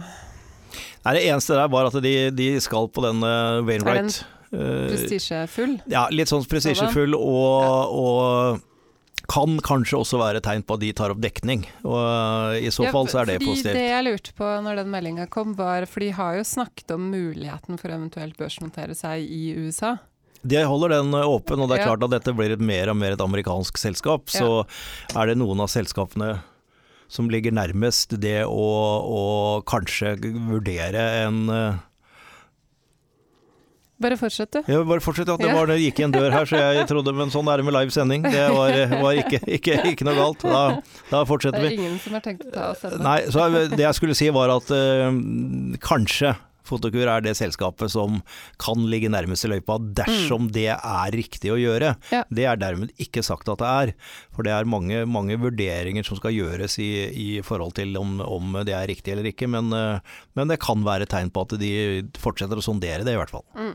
Nei, 1.06 1.12
Det 1.16 1.28
eneste 1.30 1.56
der 1.56 1.68
var 1.72 1.88
at 1.88 1.96
de, 2.04 2.16
de 2.36 2.48
skal 2.60 2.90
på 2.92 3.04
den 3.06 3.22
uh, 3.24 3.64
Wainwright. 3.68 4.24
Er 4.52 4.90
prestisjefull? 4.92 5.78
Ja, 5.92 6.08
litt 6.12 6.32
sånn 6.32 6.44
prestisjefull 6.48 7.16
og, 7.16 7.94
og 8.00 8.64
kan 9.28 9.58
kanskje 9.66 10.00
også 10.00 10.19
være 10.22 10.42
tegn 10.44 10.64
på 10.64 10.78
at 10.78 10.84
de 10.84 10.92
tar 10.96 11.12
opp 11.14 11.22
dekning. 11.24 11.66
Og 11.84 11.98
eh, 12.00 12.68
I 12.68 12.74
så 12.74 12.88
ja, 12.88 12.92
fall 12.96 13.10
så 13.12 13.22
er 13.22 13.31
det 13.31 13.40
positivt. 13.44 13.75
Det 13.75 13.88
jeg 13.90 14.06
lurte 14.06 14.36
på 14.38 14.52
når 14.64 14.84
den 14.84 14.92
meldinga 14.94 15.28
kom, 15.31 15.56
var 15.58 15.88
For 15.90 16.06
de 16.06 16.12
har 16.16 16.38
jo 16.40 16.46
snakket 16.48 16.94
om 16.96 17.10
muligheten 17.12 17.81
for 17.81 17.94
eventuelt 17.94 18.38
børsnotere 18.40 18.96
seg 18.98 19.25
i 19.25 19.52
USA. 19.58 19.98
De 20.48 20.62
holder 20.64 20.96
den 20.96 21.16
eh, 21.18 21.28
åpen, 21.28 21.60
og 21.60 21.72
det 21.72 21.80
er 21.80 21.90
klart 21.90 22.06
at 22.08 22.14
dette 22.14 22.36
blir 22.38 22.56
mer 22.62 22.94
og 22.94 23.00
mer 23.00 23.18
et 23.18 23.25
amerikansk 23.25 23.81
selskap. 23.81 24.30
Så 24.31 24.46
ja. 24.62 24.68
er 25.18 25.31
det 25.31 25.40
noen 25.42 25.66
av 25.66 25.72
selskapene 25.74 26.38
som 27.12 27.30
ligger 27.31 27.56
nærmest 27.56 28.18
det 28.19 28.42
å, 28.44 28.72
å 29.00 29.22
kanskje 29.68 30.18
vurdere 30.50 31.04
en 31.24 31.46
uh, 31.48 31.78
bare 34.04 34.18
fortsett, 34.20 34.52
du. 34.54 34.72
Ja, 34.72 34.82
bare 34.88 35.04
fortsett. 35.04 35.30
Ja. 35.30 35.38
Det, 35.42 35.54
var, 35.54 35.70
det 35.72 35.78
gikk 35.82 36.02
i 36.02 36.08
en 36.08 36.16
dør 36.16 36.30
her, 36.34 36.50
så 36.50 36.60
jeg 36.62 36.88
trodde 36.90 37.14
Men 37.18 37.32
sånn 37.34 37.48
er 37.52 37.62
det 37.62 37.68
med 37.68 37.76
live 37.76 37.94
sending. 37.94 38.26
Det 38.26 38.44
var, 38.54 38.80
var 39.04 39.22
ikke, 39.24 39.42
ikke, 39.58 39.80
ikke, 39.94 40.08
noe 40.08 40.18
galt. 40.18 40.46
Da, 40.46 40.64
da, 41.12 41.24
fortsetter 41.30 41.64
vi. 41.64 41.72
Det 41.72 41.78
er 41.78 41.86
ingen 41.86 42.02
som 42.04 42.18
har 42.18 42.26
tenkt 42.26 42.46
å 42.50 42.52
ta 42.54 42.68
oss 42.74 42.84
selv. 42.86 43.02
Nei, 43.04 43.20
så 43.34 43.48
det 43.74 43.82
jeg 43.84 44.00
skulle 44.00 44.18
si 44.18 44.30
var 44.34 44.54
at 44.58 44.74
uh, 44.74 45.10
kanskje 45.84 46.36
Fotokur 46.68 47.08
er 47.08 47.24
det 47.25 47.36
selskapet 47.40 47.92
som 47.94 48.22
kan 48.62 48.86
ligge 48.92 49.12
nærmest 49.12 49.48
i 49.48 49.52
løypa 49.52 49.80
dersom 49.80 50.48
mm. 50.48 50.54
det 50.56 50.69
er 50.75 51.16
riktig 51.16 51.54
å 51.54 51.60
gjøre. 51.60 51.94
Ja. 52.14 52.24
Det 52.30 52.48
er 52.50 52.60
dermed 52.60 52.94
ikke 53.02 53.24
sagt 53.25 53.50
at 53.52 53.62
det 53.64 53.74
er. 53.81 53.94
For 54.36 54.48
det 54.48 54.54
er 54.54 54.69
mange, 54.69 55.04
mange 55.10 55.38
vurderinger 55.42 56.06
som 56.06 56.19
skal 56.19 56.36
gjøres 56.36 56.78
i, 56.84 56.92
i 57.10 57.30
forhold 57.46 57.78
til 57.80 57.96
om, 58.00 58.19
om, 58.22 58.60
det 58.68 58.75
er 58.75 58.90
riktig 58.90 59.14
eller 59.14 59.31
ikke. 59.31 59.50
Men, 59.52 59.72
uh, 59.74 60.18
men, 60.38 60.52
det 60.52 60.62
kan 60.64 60.84
være 60.86 61.10
tegn 61.10 61.31
på 61.34 61.48
at 61.48 61.58
de 61.62 61.72
fortsetter 62.22 62.60
å 62.60 62.66
sondere 62.66 63.06
det, 63.08 63.16
i 63.16 63.22
hvert 63.22 63.34
fall. 63.34 63.46
Mm. 63.58 63.74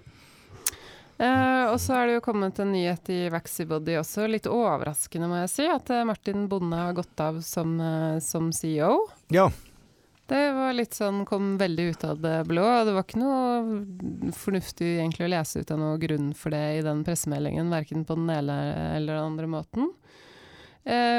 Uh, 1.22 1.67
og 1.70 1.77
så 1.79 1.94
er 1.99 2.08
det 2.08 2.15
jo 2.17 2.25
kommet 2.25 2.56
en 2.58 2.72
nyhet 2.75 3.11
i 3.15 3.19
Vaxibody 3.31 3.94
også, 4.01 4.25
litt 4.31 4.49
overraskende 4.51 5.29
må 5.31 5.43
jeg 5.44 5.53
si, 5.53 5.67
at 5.70 5.93
uh, 5.94 6.03
Martin 6.08 6.49
Bonde 6.51 6.79
har 6.79 6.96
gått 6.96 7.22
av 7.22 7.39
som, 7.46 7.77
som, 8.25 8.51
CEO. 8.56 8.96
Ja. 9.34 9.51
Det 10.31 10.52
var 10.55 10.72
litt 10.72 10.94
sånn, 10.94 11.24
kom 11.29 11.56
veldig 11.60 11.84
ut 11.93 12.05
av 12.08 12.20
det 12.22 12.44
blå. 12.48 12.64
Det 12.86 12.93
var 12.94 13.05
ikke 13.05 13.20
noe 13.20 14.32
fornuftig 14.38 14.86
egentlig 15.00 15.26
å 15.26 15.32
lese 15.34 15.60
ut 15.60 15.72
av 15.74 15.81
noen 15.82 16.00
grunn 16.00 16.29
for 16.38 16.55
det 16.55 16.62
i 16.79 16.84
den 16.86 17.02
pressemeldingen, 17.05 17.72
verken 17.72 18.06
på 18.08 18.17
den 18.17 18.31
ene 18.31 18.56
eller 18.96 19.19
den 19.19 19.26
andre 19.32 19.50
måten. 19.50 19.91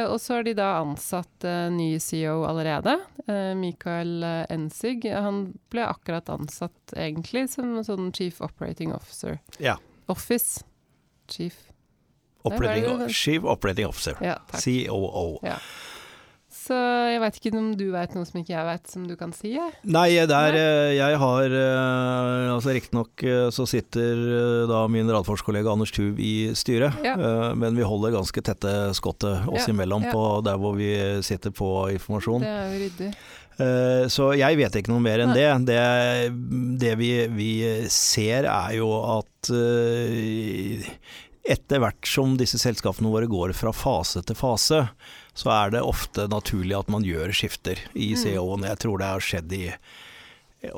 og 0.10 0.18
så 0.20 0.34
har 0.34 0.44
de 0.44 0.54
da 0.58 0.70
ansatt 0.82 1.46
ny 1.72 2.00
CEO 2.00 2.44
allerede, 2.48 2.98
Michael 3.56 4.24
Ensig. 4.50 5.06
Han 5.14 5.54
ble 5.72 5.86
akkurat 5.88 6.30
ansatt 6.34 6.96
egentlig 6.98 7.50
som 7.54 7.78
sånn 7.84 8.12
chief 8.16 8.42
operating 8.42 8.94
officer. 8.94 9.40
Ja. 9.60 9.78
Office 10.08 10.64
Chief 11.30 11.56
Operating, 12.44 13.08
Chief 13.08 13.44
Operating 13.44 13.88
Officer. 13.88 14.18
Ja, 14.20 14.36
COO. 14.52 15.40
Ja. 15.44 15.56
Så 16.64 16.76
jeg 17.12 17.20
veit 17.20 17.38
ikke 17.40 17.52
om 17.60 17.72
du 17.76 17.88
veit 17.92 18.14
noe 18.16 18.28
som 18.28 18.40
ikke 18.40 18.54
jeg 18.54 18.68
veit, 18.68 18.86
som 18.92 19.04
du 19.08 19.16
kan 19.20 19.34
si? 19.36 19.52
Jeg. 19.58 19.74
Nei, 19.84 20.08
der 20.30 20.56
eh, 20.56 20.94
jeg 20.96 21.20
har 21.20 21.56
eh, 21.60 22.52
Altså 22.54 22.76
riktignok 22.76 23.24
eh, 23.28 23.48
så 23.52 23.66
sitter 23.68 24.22
da 24.70 24.86
min 24.92 25.10
radforskollega 25.12 25.74
Anders 25.74 25.92
Tuv 25.96 26.22
i 26.24 26.54
styret, 26.56 26.96
ja. 27.04 27.16
men 27.60 27.76
vi 27.76 27.86
holder 27.88 28.16
ganske 28.16 28.44
tette 28.46 28.72
skottet 28.96 29.48
oss 29.50 29.66
ja, 29.66 29.74
imellom 29.74 30.06
på 30.08 30.24
der 30.46 30.60
hvor 30.62 30.78
vi 30.78 30.92
sitter 31.26 31.52
på 31.56 31.70
informasjon. 31.98 32.46
Det 32.46 32.54
er 32.54 32.72
jo 32.72 32.82
ryddig. 32.84 33.12
Så 34.14 34.32
jeg 34.34 34.58
vet 34.58 34.76
ikke 34.80 34.90
noe 34.94 35.04
mer 35.04 35.22
enn 35.22 35.36
det. 35.36 35.46
Det, 35.68 35.82
det 36.82 36.94
vi, 36.98 37.12
vi, 37.34 37.52
ser 37.94 38.48
er 38.50 38.72
jo 38.80 38.90
at 39.20 39.52
etter 41.44 41.82
hvert 41.84 42.08
som 42.08 42.38
disse 42.40 42.60
selskapene 42.62 43.12
våre 43.12 43.28
går 43.28 43.52
fra 43.58 43.74
fase 43.76 44.24
til 44.24 44.38
fase, 44.40 44.86
så 45.36 45.52
er 45.52 45.76
det 45.76 45.84
ofte 45.84 46.30
naturlig 46.32 46.78
at 46.78 46.92
man 46.92 47.04
gjør 47.04 47.34
skifter 47.36 47.80
i 47.94 48.14
mm. 48.14 48.20
CEO-en. 48.22 48.68
Jeg 48.70 48.82
tror 48.86 49.02
det 49.02 49.12
har 49.12 49.24
skjedd 49.24 49.56
i 49.58 49.68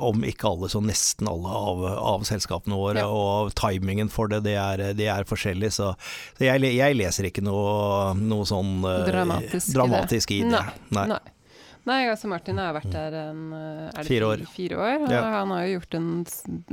om 0.02 0.24
ikke 0.26 0.48
alle, 0.50 0.66
så 0.66 0.80
nesten 0.82 1.28
alle 1.30 1.52
av, 1.54 1.84
av 1.86 2.24
selskapene 2.26 2.74
våre. 2.74 3.04
Ja. 3.04 3.06
Og 3.06 3.52
timingen 3.54 4.10
for 4.10 4.26
det, 4.32 4.42
det 4.48 4.56
er, 4.58 4.82
det 4.98 5.06
er 5.12 5.28
forskjellig. 5.28 5.70
Så, 5.76 5.92
så 6.34 6.48
jeg, 6.48 6.64
jeg, 6.74 6.98
leser 6.98 7.30
ikke 7.30 7.44
noe, 7.46 8.10
noe 8.18 8.48
sånn 8.48 8.80
dramatisk, 8.82 9.70
dramatisk 9.76 10.34
det. 10.34 10.42
I 10.42 10.50
det. 10.56 10.64
Nei. 10.98 11.06
Nei. 11.14 11.22
Nei, 11.86 12.00
altså 12.10 12.26
Martin 12.26 12.58
har 12.58 12.72
vært 12.74 12.90
der 12.90 13.14
en 13.14 13.42
eh, 13.54 14.02
Fire 14.08 14.26
år. 14.32 14.40
Fire 14.50 14.74
år. 14.82 15.04
og 15.06 15.12
Ja. 15.14 15.20
Han 15.36 15.52
har 15.54 15.66
jo 15.68 15.76
gjort 15.78 15.94
en 15.94 16.08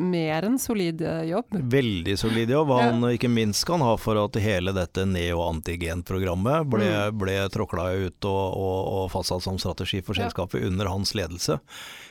mer 0.10 0.48
enn 0.48 0.58
solid 0.60 1.02
eh, 1.06 1.20
jobb. 1.30 1.54
Veldig 1.54 2.16
solid 2.18 2.50
jobb. 2.50 2.72
Han 2.80 3.06
ikke 3.12 3.30
minst 3.30 3.66
kan 3.70 3.84
ha 3.86 3.94
for 4.02 4.18
at 4.24 4.40
hele 4.42 4.74
dette 4.74 5.06
neoantigen-programmet 5.06 6.66
ble, 6.70 6.90
Mm. 6.90 7.18
ble 7.18 7.36
tråkla 7.54 7.88
ut 8.08 8.26
og, 8.26 8.58
og, 8.58 8.80
og 8.94 9.12
fastsatt 9.14 9.44
som 9.46 9.58
strategi 9.62 10.02
for 10.02 10.16
Ja. 10.18 10.26
selskapet 10.28 10.64
under 10.66 10.88
hans 10.90 11.14
ledelse. 11.14 11.60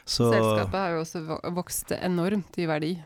Så 0.06 0.30
Selskapet 0.32 0.78
har 0.78 0.90
jo 0.97 1.02
også 1.04 1.40
vokst 1.54 1.92
enormt 2.02 2.59
i 2.59 2.66
verdi. 2.66 2.99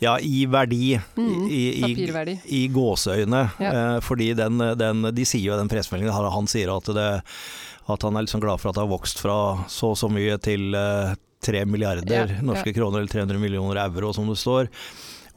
ja, 0.00 0.16
i 0.18 0.46
verdi, 0.46 0.98
Mm, 1.16 1.48
i, 1.48 1.60
i, 1.78 1.82
papirverdi. 1.82 2.40
i 2.44 2.68
gåseøyne. 2.68 3.42
Ja. 3.60 3.70
Eh, 3.96 4.00
fordi 4.00 4.34
den, 4.34 4.58
den, 4.58 5.02
de 5.14 5.24
sier 5.24 5.44
jo 5.46 5.54
i 5.54 5.60
den 5.60 5.68
pressemeldingen, 5.68 6.12
han, 6.12 6.30
han 6.32 6.46
sier 6.46 6.72
at, 6.76 6.84
det, 6.84 7.22
at 7.92 8.02
han 8.06 8.16
er 8.16 8.26
liksom 8.26 8.42
glad 8.42 8.60
for 8.62 8.70
at 8.70 8.78
det 8.78 8.84
har 8.86 8.92
vokst 8.94 9.20
fra 9.22 9.36
så 9.70 9.92
og 9.94 9.98
så 10.00 10.10
mye 10.12 10.38
til 10.42 10.74
eh, 10.74 11.14
tre 11.40 11.64
milliarder 11.64 12.10
Ja, 12.34 12.42
norske 12.44 12.74
kroner, 12.76 13.00
eller 13.00 13.12
300 13.12 13.40
millioner 13.40 13.80
euro, 13.86 14.12
som 14.12 14.28
det 14.28 14.36
står. 14.40 14.68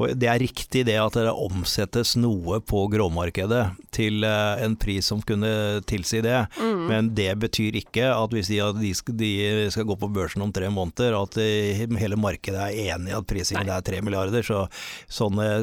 Og 0.02 0.10
det 0.18 0.26
er 0.26 0.40
riktig 0.42 0.82
det 0.88 0.96
at 0.98 1.14
det 1.14 1.30
omsettes 1.30 2.16
noe 2.18 2.58
på 2.66 2.80
gråmarkedet 2.90 3.62
til 3.94 4.26
eh, 4.26 4.64
en 4.66 4.74
pris 4.82 5.06
som 5.06 5.22
kunne 5.22 5.52
tilsi 5.86 6.20
det, 6.26 6.40
Mm. 6.58 6.82
men 6.90 7.12
det 7.16 7.30
betyr 7.40 7.78
ikke 7.78 8.08
at 8.10 8.34
hvis 8.34 8.50
de, 8.50 8.58
de, 8.82 8.92
skal, 8.98 9.16
de 9.20 9.32
skal 9.72 9.86
gå 9.86 9.96
på 10.02 10.10
børsen 10.12 10.42
om 10.42 10.52
tre 10.52 10.68
måneder, 10.74 11.14
at 11.22 11.38
eh, 11.38 11.86
hele 12.02 12.18
markedet 12.18 12.58
er 12.72 12.96
enig 12.98 13.14
i 13.14 13.18
at 13.20 13.30
prisingen 13.30 13.70
er 13.70 13.86
tre 13.86 14.02
milliarder. 14.02 14.42
Så 14.44 14.66
sånne 15.08 15.62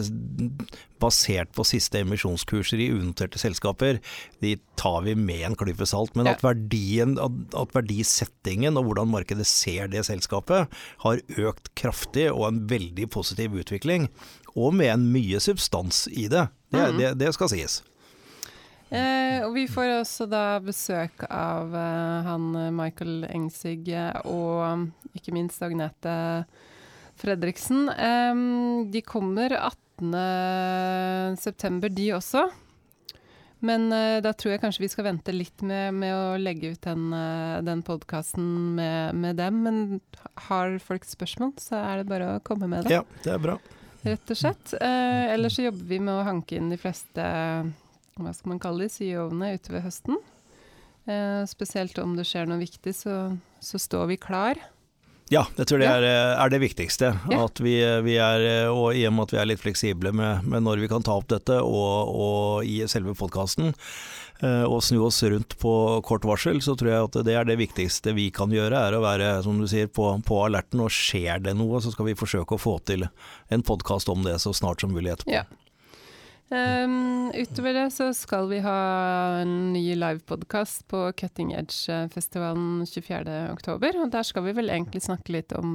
basert 1.01 1.51
på 1.57 1.65
siste 1.67 2.03
emisjonskurser 2.05 2.81
i 2.85 2.91
unoterte 2.95 3.41
selskaper, 3.41 3.99
de 4.45 4.55
tar 4.81 5.03
vi 5.09 5.17
med 5.19 5.47
en 5.49 5.59
klype 5.59 5.87
salt. 5.89 6.15
Men 6.19 6.31
at, 6.31 6.45
verdien, 6.45 7.17
at, 7.21 7.75
verdisettingen 7.77 8.77
og 8.81 8.89
hvordan 8.91 9.11
markedet 9.13 9.49
ser 9.49 9.91
det 9.93 10.05
selskapet, 10.09 10.71
har 11.05 11.23
økt 11.41 11.73
kraftig 11.81 12.29
og 12.33 12.47
en 12.49 12.65
veldig 12.71 13.09
positiv 13.13 13.57
utvikling, 13.61 14.09
og 14.55 14.75
med 14.75 14.95
en 14.95 15.09
mye 15.15 15.41
substans 15.41 16.07
i 16.11 16.29
det. 16.29 16.49
Det, 16.71 16.81
Mhm. 16.81 16.99
det, 16.99 17.15
det 17.19 17.35
skal 17.35 17.49
sies. 17.51 17.81
Eh, 18.91 19.39
og 19.47 19.55
vi 19.55 19.69
får 19.71 20.01
også 20.01 20.27
da 20.27 20.59
besøk 20.59 21.23
av 21.31 21.71
eh, 21.79 22.25
han 22.27 22.49
eh, 22.59 22.73
Michael 22.75 23.23
Engsig 23.31 23.87
eh, 23.95 24.17
og 24.27 24.89
ikke 25.15 25.35
minst 25.37 25.63
Agnete 25.63 26.45
Fredriksen. 27.21 27.87
Eh, 27.89 28.35
de 28.91 29.03
kommer 29.07 29.55
18. 29.55 29.79
september, 31.39 31.93
de 31.93 32.11
også. 32.17 32.47
Men 33.61 33.91
uh, 33.93 34.19
da 34.25 34.33
tror 34.33 34.55
jeg 34.55 34.63
kanskje 34.63 34.85
vi 34.87 34.89
skal 34.89 35.07
vente 35.11 35.35
litt 35.35 35.61
med, 35.67 35.93
med 36.01 36.15
å 36.17 36.39
legge 36.41 36.73
ut 36.73 36.81
den, 36.87 37.11
uh, 37.13 37.61
den 37.65 37.83
podkasten 37.85 38.47
med, 38.79 39.19
med 39.21 39.37
dem. 39.41 39.61
Men 39.67 39.83
har 40.49 40.79
folk 40.83 41.05
spørsmål, 41.09 41.53
så 41.61 41.77
er 41.83 42.01
det 42.01 42.09
bare 42.11 42.33
å 42.39 42.41
komme 42.45 42.71
med 42.71 42.89
det 42.89 42.97
Ja, 42.97 43.05
det 43.25 43.35
er 43.35 43.45
bra. 43.45 43.59
rett 44.07 44.33
og 44.33 44.41
slett. 44.41 44.75
Uh, 44.81 45.29
ellers 45.35 45.59
så 45.59 45.69
jobber 45.69 45.93
vi 45.93 46.01
med 46.01 46.17
å 46.17 46.27
hanke 46.27 46.57
inn 46.57 46.73
de 46.73 46.81
fleste 46.81 47.29
hva 48.21 48.35
skal 48.37 48.55
man 48.55 48.61
kalle 48.61 48.85
de, 48.85 48.93
CEO-ene 48.93 49.55
utover 49.57 49.85
høsten. 49.85 50.19
Uh, 51.09 51.45
spesielt 51.49 51.97
om 52.01 52.17
det 52.17 52.27
skjer 52.29 52.49
noe 52.49 52.61
viktig, 52.61 52.97
så, 52.97 53.23
så 53.61 53.81
står 53.81 54.15
vi 54.15 54.21
klar. 54.21 54.61
Ja, 55.31 55.45
jeg 55.55 55.69
tror 55.71 55.79
det 55.79 55.87
er, 55.87 56.05
er 56.35 56.51
det 56.51 56.59
viktigste. 56.63 57.13
Ja. 57.31 57.45
At 57.47 57.61
vi, 57.63 57.77
vi 58.03 58.17
er, 58.19 58.71
og 58.73 58.97
I 58.99 59.05
og 59.07 59.15
med 59.15 59.29
at 59.29 59.35
vi 59.37 59.39
er 59.43 59.51
litt 59.53 59.63
fleksible 59.63 60.11
med, 60.11 60.43
med 60.43 60.65
når 60.67 60.83
vi 60.83 60.89
kan 60.91 61.07
ta 61.07 61.15
opp 61.21 61.29
dette, 61.31 61.61
og, 61.63 62.11
og 62.11 62.67
i 62.67 62.81
selve 62.91 63.15
podkasten, 63.15 63.71
og 64.41 64.79
snu 64.83 65.03
oss 65.05 65.21
rundt 65.29 65.55
på 65.61 65.73
kort 66.09 66.25
varsel, 66.25 66.63
så 66.65 66.75
tror 66.79 66.91
jeg 66.91 67.09
at 67.11 67.19
det 67.29 67.35
er 67.37 67.47
det 67.47 67.59
viktigste 67.61 68.15
vi 68.17 68.31
kan 68.35 68.51
gjøre. 68.51 68.73
Er 68.89 68.97
å 68.97 69.03
være 69.05 69.33
som 69.45 69.61
du 69.61 69.69
sier, 69.71 69.87
på, 69.93 70.09
på 70.27 70.39
alerten. 70.47 70.81
Og 70.81 70.91
skjer 70.95 71.45
det 71.45 71.55
noe, 71.59 71.83
så 71.85 71.93
skal 71.93 72.09
vi 72.09 72.19
forsøke 72.19 72.57
å 72.57 72.63
få 72.63 72.79
til 72.89 73.05
en 73.53 73.67
podkast 73.67 74.09
om 74.11 74.25
det 74.25 74.39
så 74.41 74.55
snart 74.57 74.83
som 74.83 74.95
mulig 74.97 75.13
etterpå. 75.13 75.37
Ja. 75.37 75.45
Um, 76.51 77.31
utover 77.31 77.77
det 77.77 77.91
så 77.95 78.09
skal 78.17 78.49
vi 78.51 78.59
ha 78.65 78.79
en 79.39 79.73
ny 79.73 79.85
livepodkast 79.95 80.83
på 80.91 81.05
Cutting 81.15 81.53
Edge-festivalen 81.55 82.83
24.10. 82.91 84.01
Og 84.03 84.11
der 84.11 84.27
skal 84.27 84.49
vi 84.49 84.57
vel 84.59 84.73
egentlig 84.75 85.05
snakke 85.05 85.37
litt 85.37 85.55
om 85.55 85.71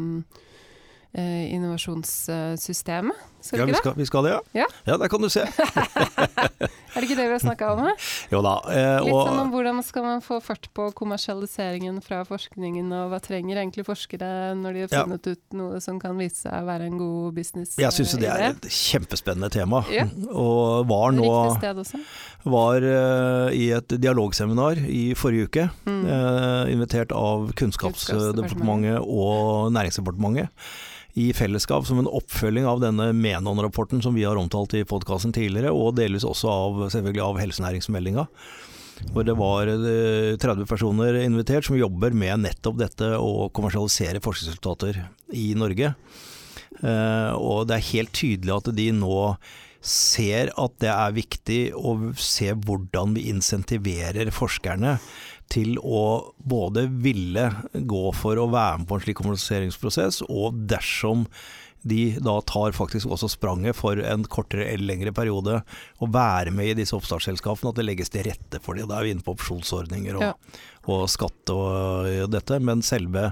uh, 1.15 1.43
innovasjonssystemet. 1.47 3.23
Skal 3.45 3.59
Ja, 3.61 3.65
vi 3.69 3.73
skal, 3.77 3.93
vi 3.99 4.05
skal 4.09 4.23
det, 4.25 4.31
ja. 4.33 4.39
Ja. 4.63 4.67
ja, 4.89 4.97
der 4.97 5.07
kan 5.11 5.21
du 5.21 5.29
se. 5.29 5.43
Er 6.95 7.03
det 7.03 7.09
ikke 7.09 7.17
det 7.19 7.25
vi 7.27 7.33
har 7.35 7.41
snakka 7.43 7.67
om? 7.75 7.81
eh? 7.89 8.03
Jo 8.31 8.39
da. 8.45 8.53
Eh, 8.71 9.01
Litt 9.03 9.11
og, 9.13 9.27
sånn 9.27 9.39
om 9.41 9.49
hvordan 9.51 9.81
skal 9.83 10.05
man 10.05 10.21
få 10.23 10.37
fart 10.41 10.69
på 10.73 10.85
kommersialiseringen 10.95 11.97
fra 12.01 12.21
forskningen, 12.25 12.87
og 12.95 13.09
hva 13.11 13.19
trenger 13.23 13.59
egentlig 13.59 13.83
forskere 13.85 14.29
når 14.55 14.77
de 14.77 14.83
har 14.85 14.93
Ja. 14.95 15.01
funnet 15.03 15.27
ut 15.27 15.41
noe 15.59 15.81
som 15.83 15.99
kan 15.99 16.15
vise 16.17 16.45
seg 16.45 16.55
å 16.55 16.63
være 16.69 16.87
en 16.87 16.97
god 17.01 17.35
business? 17.35 17.75
jeg 17.77 17.91
syns 17.97 18.15
eh, 18.15 18.21
det 18.23 18.29
er 18.31 18.45
et 18.53 18.69
kjempespennende 18.71 19.51
tema. 19.51 19.83
Ja. 19.91 20.07
Og 20.31 20.87
var 20.87 21.11
nå 21.11 21.27
var 22.45 22.81
eh, 22.81 23.53
i 23.59 23.67
et 23.75 23.87
dialogseminar 23.99 24.79
i 24.87 25.13
forrige 25.19 25.49
uke, 25.51 25.69
Mm. 25.85 26.05
eh, 26.07 26.71
invitert 26.73 27.11
av 27.11 27.51
Kunnskapsdepartementet 27.59 29.03
og 29.03 29.71
Næringsdepartementet. 29.75 30.49
I 31.15 31.29
fellesskap 31.33 31.85
som 31.87 32.01
en 32.01 32.09
oppfølging 32.11 32.65
av 32.67 32.81
denne 32.83 33.11
Menon-rapporten 33.15 34.01
som 34.03 34.17
vi 34.17 34.25
har 34.27 34.35
omtalt 34.35 34.73
i 34.75 34.83
podkasten 34.87 35.31
tidligere, 35.35 35.71
og 35.71 35.95
delvis 35.95 36.27
også 36.27 36.51
av, 36.51 36.81
selvfølgelig 36.91 37.23
av 37.23 37.39
helsenæringsmeldinga. 37.39 38.25
Hvor 39.15 39.27
det 39.27 39.35
var 39.39 39.71
eh, 39.71 40.35
30 40.39 40.67
personer 40.67 41.21
invitert 41.23 41.67
som 41.67 41.79
jobber 41.79 42.15
med 42.15 42.43
nettopp 42.43 42.79
dette 42.79 43.13
å 43.15 43.47
kommersialisere 43.55 44.23
forskningsresultater 44.23 44.99
i 45.35 45.53
Norge. 45.55 45.93
Eh, 46.83 47.31
og 47.35 47.69
det 47.69 47.77
er 47.77 47.89
helt 47.93 48.15
tydelig 48.15 48.57
at 48.57 48.73
de 48.75 48.89
nå 48.95 49.19
ser 49.85 50.49
at 50.57 50.75
det 50.81 50.89
er 50.89 51.15
viktig 51.15 51.59
å 51.77 51.95
se 52.17 52.49
hvordan 52.57 53.13
vi 53.15 53.27
insentiverer 53.29 54.31
forskerne 54.33 54.97
til 55.53 55.77
å 55.79 56.33
både 56.41 56.87
ville 56.89 57.49
gå 57.73 58.05
for 58.17 58.39
å 58.41 58.49
være 58.51 58.79
med 58.81 58.89
på 58.89 58.97
en 58.97 59.05
slik 59.05 59.19
kommuniseringsprosess, 59.21 60.23
og 60.29 60.65
dersom 60.71 61.27
de 61.85 62.15
da 62.17 62.39
tar 62.49 62.73
faktisk 62.73 63.11
også 63.13 63.27
spranget 63.29 63.77
for 63.77 63.99
en 64.01 64.23
kortere 64.25 64.65
eller 64.73 64.87
lengre 64.89 65.11
periode, 65.13 65.59
å 66.01 66.07
være 66.09 66.49
med 66.49 66.71
i 66.71 66.77
disse 66.79 66.95
oppstartsselskapene, 66.97 67.69
at 67.69 67.77
det 67.77 67.85
legges 67.85 68.09
til 68.09 68.25
rette 68.25 68.57
for 68.65 68.73
det. 68.73 68.87
Da 68.89 68.97
er 68.97 69.05
vi 69.05 69.11
inne 69.13 69.21
på 69.21 69.35
opsjonsordninger 69.37 70.17
og, 70.17 70.23
Ja. 70.25 70.31
og 70.89 71.03
skatt 71.13 71.53
og 71.53 72.09
dette, 72.33 72.57
men 72.59 72.81
selve 72.81 73.27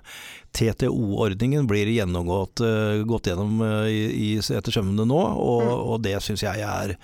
TTO-ordningen 0.54 1.66
blir 1.70 1.90
gjennomgått 1.92 2.62
øh, 2.66 3.02
gått 3.10 3.32
gjennom 3.32 3.58
øh, 3.66 3.90
i, 3.90 4.04
i, 4.14 4.30
etter 4.38 4.72
sømmene 4.78 5.06
nå, 5.10 5.18
og, 5.18 5.64
Mm. 5.64 5.74
og 5.74 6.02
det 6.06 6.16
syns 6.22 6.44
jeg 6.46 6.62
er 6.62 6.96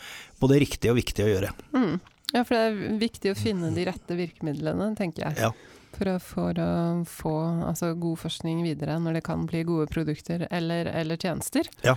både 0.42 0.60
riktig 0.62 0.90
og 0.92 0.98
viktig 1.00 1.26
å 1.26 1.30
gjøre. 1.34 1.52
Mm. 1.74 2.00
Ja, 2.34 2.44
for 2.46 2.56
det 2.56 2.62
er 2.62 2.98
viktig 3.02 3.34
å 3.34 3.38
finne 3.38 3.74
de 3.76 3.86
rette 3.90 4.18
virkemidlene, 4.18 4.92
tenker 4.98 5.30
jeg. 5.30 5.50
Ja. 5.50 5.54
For 5.96 6.08
å, 6.12 6.18
for 6.22 6.60
å 6.62 6.72
få 7.10 7.36
altså, 7.68 7.94
god 7.98 8.20
forskning 8.22 8.62
videre 8.64 9.00
når 9.02 9.20
det 9.20 9.24
kan 9.26 9.48
bli 9.50 9.64
gode 9.68 9.90
produkter 9.92 10.46
eller, 10.52 10.92
eller 10.94 11.18
tjenester. 11.20 11.68
Ja. 11.84 11.96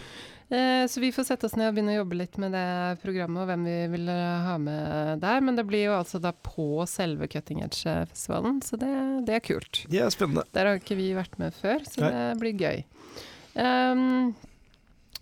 Eh, 0.52 0.86
så 0.88 1.00
vi 1.00 1.12
får 1.12 1.26
sette 1.28 1.46
oss 1.46 1.54
ned 1.56 1.70
og 1.70 1.76
begynne 1.76 1.94
å 1.94 1.98
jobbe 2.00 2.18
litt 2.18 2.38
med 2.40 2.52
det 2.56 3.02
programmet 3.04 3.44
og 3.44 3.50
hvem 3.50 3.66
vi 3.68 3.76
vil 3.92 4.08
ha 4.12 4.56
med 4.60 5.20
der. 5.22 5.44
Men 5.44 5.60
det 5.60 5.66
blir 5.68 5.86
jo 5.86 5.98
altså 5.98 6.20
da 6.24 6.32
på 6.32 6.86
selve 6.88 7.28
Cutting 7.30 7.60
Edge-festivalen, 7.64 8.62
så 8.64 8.80
det, 8.80 8.94
det 9.28 9.36
er 9.38 9.44
kult. 9.44 9.84
Det 9.92 10.00
er 10.00 10.12
spennende. 10.14 10.48
Der 10.56 10.70
har 10.70 10.80
ikke 10.80 10.98
vi 10.98 11.12
vært 11.16 11.36
med 11.40 11.56
før, 11.60 11.84
så 11.88 12.06
Nei. 12.06 12.14
det 12.16 12.24
blir 12.40 12.64
gøy. 12.64 12.82
Um, 13.52 14.32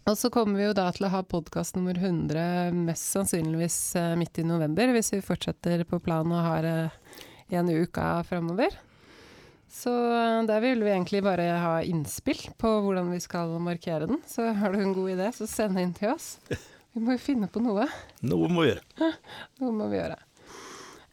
og 0.08 0.18
så 0.18 0.30
kommer 0.32 0.58
vi 0.58 0.66
jo 0.68 0.76
da 0.76 0.86
til 0.94 1.06
å 1.06 1.12
ha 1.12 1.22
podkast 1.26 1.76
nummer 1.76 1.98
100 1.98 2.72
mest 2.76 3.10
sannsynligvis 3.14 3.78
eh, 4.00 4.14
midt 4.18 4.40
i 4.40 4.46
november, 4.46 4.92
hvis 4.94 5.12
vi 5.14 5.24
fortsetter 5.24 5.84
på 5.88 6.00
planen 6.02 6.34
og 6.36 6.46
har 6.46 6.66
uh, 6.66 7.18
en 7.52 7.68
uka 7.68 8.22
framover. 8.28 8.74
Så 9.70 9.92
eh, 9.92 10.40
der 10.48 10.64
vil 10.64 10.82
vi 10.82 10.90
egentlig 10.94 11.22
bare 11.26 11.46
ha 11.62 11.76
innspill 11.86 12.40
på 12.58 12.72
hvordan 12.86 13.12
vi 13.12 13.20
skal 13.22 13.54
markere 13.62 14.08
den. 14.10 14.22
Så 14.26 14.48
har 14.56 14.72
du 14.72 14.80
en 14.80 14.96
god 14.96 15.12
idé, 15.18 15.30
så 15.36 15.48
send 15.50 15.78
inn 15.80 15.94
til 15.96 16.14
oss. 16.14 16.36
Vi 16.90 17.04
må 17.04 17.14
jo 17.14 17.22
finne 17.22 17.46
på 17.46 17.62
noe. 17.62 17.86
Noe 18.26 18.50
må 18.50 18.64
vi 18.64 18.72
gjøre. 18.72 19.12
Noe 19.60 19.76
må 19.76 19.92
vi 19.92 20.00
gjøre. 20.00 20.16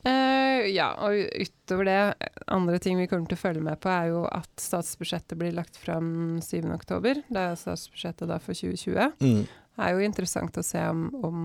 Eh, 0.07 0.67
ja, 0.71 0.91
og 1.03 1.17
utover 1.41 1.87
det, 1.87 2.29
andre 2.53 2.79
ting 2.83 2.99
vi 2.99 3.07
kommer 3.11 3.27
til 3.29 3.37
å 3.37 3.41
følge 3.41 3.63
med 3.65 3.79
på, 3.83 3.91
er 3.91 4.11
jo 4.13 4.23
at 4.29 4.51
statsbudsjettet 4.61 5.39
blir 5.39 5.55
lagt 5.57 5.79
fram 5.79 6.37
7.10. 6.43 7.25
Det 7.27 7.43
er 7.43 7.59
statsbudsjettet 7.59 8.29
da 8.31 8.39
for 8.43 8.57
2020. 8.57 9.17
Mm. 9.19 9.43
Det 9.47 9.89
er 9.89 9.93
jo 9.93 10.07
interessant 10.07 10.57
å 10.57 10.65
se 10.65 10.81
om, 10.89 11.09
om 11.25 11.43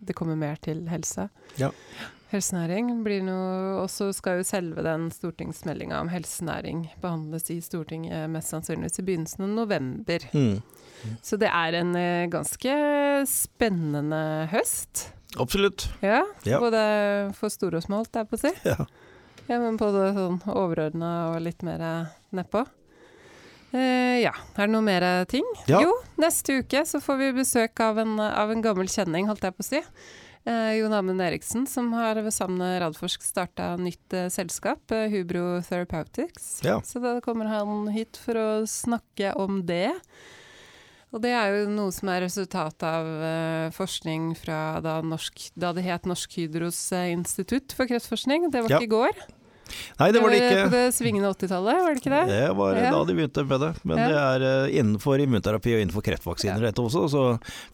det 0.00 0.16
kommer 0.16 0.38
mer 0.38 0.58
til 0.64 0.86
helse. 0.90 1.28
Ja. 1.60 1.70
Helsenæring 2.30 2.92
blir 3.02 3.24
noe 3.26 3.80
Og 3.80 3.88
så 3.90 4.12
skal 4.14 4.38
jo 4.38 4.46
selve 4.46 4.84
den 4.86 5.08
stortingsmeldinga 5.10 5.98
om 5.98 6.12
helsenæring 6.12 6.84
behandles 7.02 7.48
i 7.50 7.56
Stortinget 7.64 8.30
mest 8.30 8.54
sannsynligvis 8.54 9.02
i 9.02 9.06
begynnelsen 9.08 9.48
av 9.48 9.56
november. 9.56 10.26
Mm. 10.30 10.60
Så 11.26 11.40
det 11.40 11.50
er 11.50 11.80
en 11.80 11.96
eh, 11.98 12.28
ganske 12.30 12.76
spennende 13.26 14.20
høst. 14.52 15.08
Absolutt. 15.38 15.88
Ja, 16.02 16.24
Ja. 16.44 16.58
både 16.58 16.80
for 17.38 17.52
store 17.52 17.78
og 17.78 17.84
små, 17.86 18.00
holdt 18.02 18.16
jeg 18.18 18.28
på 18.30 18.38
å 18.38 18.42
si. 18.42 18.52
Ja. 18.66 18.86
Ja, 19.50 19.58
men 19.58 19.76
både 19.78 20.12
sånn 20.14 20.36
overordna 20.46 21.32
og 21.32 21.40
litt 21.42 21.62
mer 21.66 21.82
nedpå. 22.34 22.64
Uh, 23.70 24.18
ja, 24.18 24.32
er 24.58 24.66
det 24.66 24.72
noe 24.72 24.82
mer 24.82 25.04
ting? 25.30 25.46
Ja. 25.70 25.80
Jo, 25.84 25.92
neste 26.18 26.60
uke 26.62 26.82
så 26.86 26.98
får 27.02 27.18
vi 27.20 27.28
besøk 27.38 27.78
av 27.82 27.98
en, 28.02 28.16
av 28.18 28.50
en 28.50 28.62
gammel 28.62 28.90
kjenning, 28.90 29.28
holdt 29.30 29.46
jeg 29.46 29.54
på 29.54 29.62
å 29.62 29.68
si. 29.68 29.80
Uh, 30.46 30.72
Jon 30.78 30.94
Amund 30.96 31.22
Eriksen, 31.22 31.66
som 31.70 31.92
har 31.94 32.18
sammen 32.34 32.58
med 32.62 32.80
Radforsk 32.82 33.22
starta 33.22 33.72
nytt 33.78 34.14
uh, 34.16 34.26
selskap, 34.32 34.82
Hubro 35.12 35.60
Therapeutics. 35.66 36.60
Ja. 36.66 36.80
Så 36.86 37.02
da 37.02 37.18
kommer 37.22 37.50
han 37.50 37.88
hit 37.94 38.18
for 38.22 38.38
å 38.38 38.48
snakke 38.70 39.34
om 39.38 39.62
det. 39.66 39.92
Og 41.10 41.18
det 41.24 41.32
er 41.34 41.50
jo 41.56 41.70
noe 41.74 41.90
som 41.94 42.08
er 42.12 42.22
resultat 42.22 42.84
av 42.86 43.06
uh, 43.06 43.70
forskning 43.74 44.30
fra 44.38 44.78
da, 44.84 45.00
norsk, 45.02 45.48
da 45.58 45.72
det 45.74 45.82
het 45.88 46.06
Norsk 46.06 46.36
Hydros 46.38 46.78
eh, 46.94 47.10
institutt 47.16 47.74
for 47.74 47.90
kreftforskning. 47.90 48.50
Det 48.54 48.62
var 48.62 48.70
Ja. 48.70 48.78
ikke 48.78 48.90
i 48.90 48.94
går. 48.94 49.22
Nei, 50.00 50.08
det 50.10 50.18
var 50.22 50.32
det 50.34 50.38
På 50.40 50.46
ikke. 50.50 50.70
det 50.70 50.94
svingende 50.96 51.28
80-tallet, 51.30 51.76
var 51.84 51.94
det 51.94 52.00
ikke 52.00 52.10
det? 52.10 52.22
Det 52.30 52.56
var 52.58 52.74
Ja. 52.74 52.90
da 52.90 53.04
de 53.06 53.14
begynte 53.14 53.44
med 53.46 53.60
det. 53.60 53.72
Men 53.84 53.98
Ja. 53.98 54.06
det 54.08 54.16
er 54.18 54.40
eh, 54.66 54.78
innenfor 54.80 55.18
immunterapi 55.22 55.74
og 55.76 55.82
innenfor 55.84 56.02
kreftvaksiner 56.02 56.60
dette 56.60 56.82
også, 56.82 57.04
så 57.10 57.22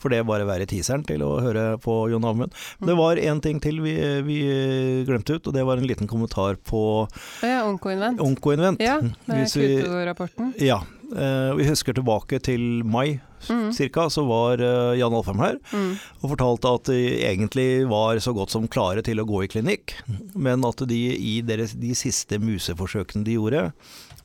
får 0.00 0.10
det 0.10 0.26
bare 0.26 0.44
være 0.44 0.66
teaseren 0.68 1.06
til 1.06 1.20
å 1.24 1.40
høre 1.40 1.78
på 1.80 2.10
Jon 2.10 2.24
Amund. 2.24 2.52
Mm. 2.80 2.86
Det 2.86 2.96
var 2.96 3.16
én 3.16 3.40
ting 3.40 3.60
til 3.60 3.80
vi, 3.80 3.94
vi 4.28 5.04
glemte 5.08 5.36
ut, 5.36 5.46
og 5.46 5.54
det 5.54 5.64
var 5.64 5.78
en 5.78 5.86
liten 5.88 6.06
kommentar 6.06 6.56
på 6.56 7.08
ja, 7.42 7.64
Onkoinvent. 7.64 8.20
Onkoinvent. 8.20 8.80
Ja, 8.80 9.00
med 9.00 9.46
Kuto-rapporten. 9.48 10.54
Ja. 10.60 10.82
Eh, 11.14 11.54
vi 11.58 11.68
husker 11.70 11.94
tilbake 11.94 12.40
til 12.42 12.82
mai 12.84 13.20
Mm. 13.46 13.68
cirka, 13.70 14.08
så 14.10 14.24
var 14.26 14.58
eh, 14.58 14.96
Jan 14.98 15.12
Alfheim 15.12 15.38
her 15.38 15.58
Mm. 15.70 15.98
og 16.24 16.30
fortalte 16.32 16.70
at 16.74 16.84
de 16.88 17.20
egentlig 17.20 17.86
var 17.86 18.16
så 18.16 18.32
godt 18.34 18.50
som 18.50 18.66
klare 18.66 19.02
til 19.04 19.20
å 19.20 19.26
gå 19.28 19.44
i 19.44 19.46
klinikk, 19.52 19.92
men 20.34 20.64
at 20.64 20.80
de 20.88 21.12
i 21.14 21.42
deres, 21.42 21.74
de 21.78 21.92
siste 21.94 22.40
museforsøkene 22.40 23.22
de 23.24 23.36
gjorde, 23.36 23.72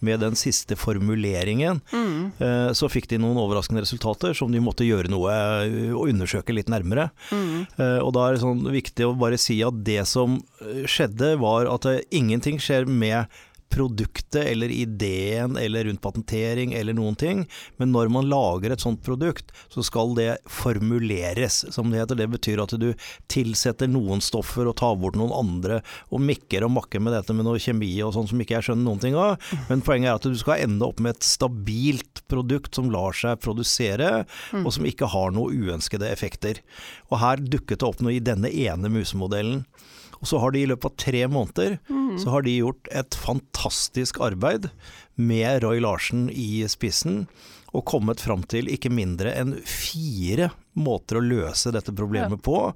med 0.01 0.21
den 0.23 0.33
siste 0.33 0.73
formuleringen, 0.79 1.81
Mm. 1.91 2.31
eh, 2.39 2.71
så 2.73 2.89
fikk 2.89 3.09
de 3.09 3.17
noen 3.19 3.37
overraskende 3.37 3.81
resultater 3.83 4.33
som 4.33 4.49
de 4.51 4.59
måtte 4.59 4.87
gjøre 4.87 5.09
noe 5.11 5.29
og 5.93 6.07
undersøke 6.09 6.55
litt 6.55 6.67
nærmere. 6.71 7.11
Mm. 7.31 7.67
Og 8.01 8.13
da 8.13 8.27
er 8.29 8.33
det 8.33 8.41
sånn 8.41 8.63
viktig 8.63 9.05
å 9.05 9.19
bare 9.19 9.37
si 9.37 9.61
at 9.61 9.83
det 9.83 10.07
som 10.07 10.41
skjedde, 10.87 11.37
var 11.37 11.67
at 11.67 11.85
ingenting 12.11 12.57
skjer 12.57 12.87
med 12.87 13.27
produktet 13.71 14.43
eller 14.51 14.71
ideen 14.73 15.57
eller 15.57 15.87
rundt 15.87 16.01
patentering 16.03 16.73
eller 16.77 16.95
noen 16.97 17.15
ting, 17.19 17.45
men 17.79 17.91
når 17.95 18.11
man 18.13 18.29
lager 18.29 18.73
et 18.75 18.83
sånt 18.83 19.01
produkt, 19.05 19.51
så 19.71 19.83
skal 19.87 20.13
det 20.17 20.37
formuleres, 20.51 21.65
som 21.73 21.91
det 21.91 22.01
heter. 22.01 22.19
Det 22.19 22.27
betyr 22.31 22.61
at 22.63 22.75
du 22.79 22.89
tilsetter 23.31 23.89
noen 23.91 24.21
stoffer 24.23 24.67
og 24.69 24.77
tar 24.81 24.97
bort 25.01 25.17
noen 25.19 25.33
andre, 25.35 25.81
og 26.11 26.23
mikker 26.23 26.65
og 26.67 26.73
makker 26.77 27.03
med 27.03 27.15
dette 27.15 27.35
med 27.35 27.47
noe 27.47 27.61
kjemi 27.61 27.91
og 28.05 28.13
sånn 28.15 28.29
som 28.29 28.41
ikke 28.43 28.57
jeg 28.59 28.69
skjønner 28.69 28.87
noen 28.87 29.01
ting 29.03 29.17
av. 29.19 29.37
Men 29.69 29.83
poenget 29.85 30.11
er 30.11 30.19
at 30.19 30.27
du 30.27 30.37
skal 30.39 30.63
ende 30.65 30.87
opp 30.87 30.99
med 31.03 31.15
et 31.15 31.27
stabilt 31.27 32.23
produkt 32.31 32.75
som 32.77 32.91
lar 32.93 33.15
seg 33.17 33.39
produsere, 33.43 34.25
Mm. 34.51 34.65
og 34.65 34.73
som 34.73 34.85
ikke 34.87 35.07
har 35.11 35.31
noen 35.31 35.53
uønskede 35.63 36.07
effekter. 36.11 36.59
Og 37.11 37.19
her 37.21 37.37
dukket 37.37 37.79
det 37.79 37.87
opp 37.87 38.01
noe 38.03 38.15
i 38.15 38.19
denne 38.23 38.49
ene 38.51 38.89
musemodellen. 38.91 39.65
Og 40.21 40.29
så 40.29 40.39
har 40.41 40.53
de 40.53 40.61
i 40.61 40.69
løpet 40.69 40.85
av 40.91 40.97
tre 41.01 41.23
måneder 41.27 41.79
Mm. 41.89 42.19
så 42.19 42.29
har 42.29 42.41
de 42.45 42.57
gjort 42.59 42.87
et 42.91 43.15
fantastisk 43.15 44.19
arbeid 44.21 44.69
med 45.15 45.63
Roy 45.63 45.79
Larsen 45.79 46.29
i 46.29 46.63
spissen, 46.69 47.27
og 47.73 47.85
kommet 47.87 48.19
fram 48.19 48.43
til 48.43 48.67
ikke 48.67 48.91
mindre 48.91 49.31
enn 49.31 49.53
fire 49.63 50.49
måter 50.75 51.17
å 51.17 51.23
løse 51.23 51.71
dette 51.71 51.93
problemet 51.95 52.41
på. 52.43 52.73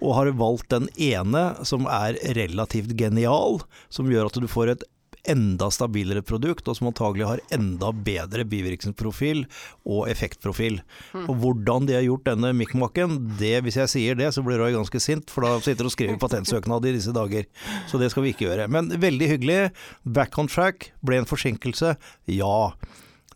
Og 0.00 0.14
har 0.14 0.30
valgt 0.38 0.70
den 0.70 0.86
ene 0.94 1.56
som 1.66 1.88
er 1.90 2.14
relativt 2.38 2.94
genial, 2.98 3.60
som 3.90 4.06
gjør 4.10 4.30
at 4.30 4.38
du 4.38 4.46
får 4.46 4.76
et 4.76 4.86
enda 5.28 5.70
stabilere 5.74 6.22
produkt, 6.26 6.68
og 6.68 6.78
som 6.78 6.90
antagelig 6.90 7.26
har 7.28 7.42
enda 7.54 7.90
bedre 7.92 8.44
bivirkningsprofil 8.48 9.44
og 9.88 10.06
effektprofil. 10.12 10.80
Og 11.26 11.34
hvordan 11.42 11.88
de 11.88 11.96
har 11.98 12.06
gjort 12.06 12.26
denne 12.28 12.52
mikkmakken, 12.56 13.18
det, 13.40 13.56
hvis 13.66 13.80
jeg 13.80 13.92
sier 13.94 14.18
det, 14.18 14.30
så 14.34 14.44
blir 14.46 14.60
Roy 14.60 14.76
ganske 14.76 15.02
sint, 15.02 15.32
for 15.32 15.46
da 15.46 15.56
sitter 15.64 15.88
og 15.88 15.94
skriver 15.94 16.20
patentsøknad 16.20 16.86
i 16.88 16.94
disse 16.98 17.14
dager. 17.16 17.48
Så 17.90 18.00
det 18.00 18.12
skal 18.12 18.26
vi 18.26 18.34
ikke 18.34 18.48
gjøre. 18.48 18.68
Men 18.72 18.92
veldig 19.00 19.32
hyggelig. 19.34 19.60
Back 20.04 20.38
on 20.38 20.50
track. 20.50 20.92
Ble 21.04 21.22
en 21.22 21.28
forsinkelse? 21.28 21.96
Ja. 22.30 22.56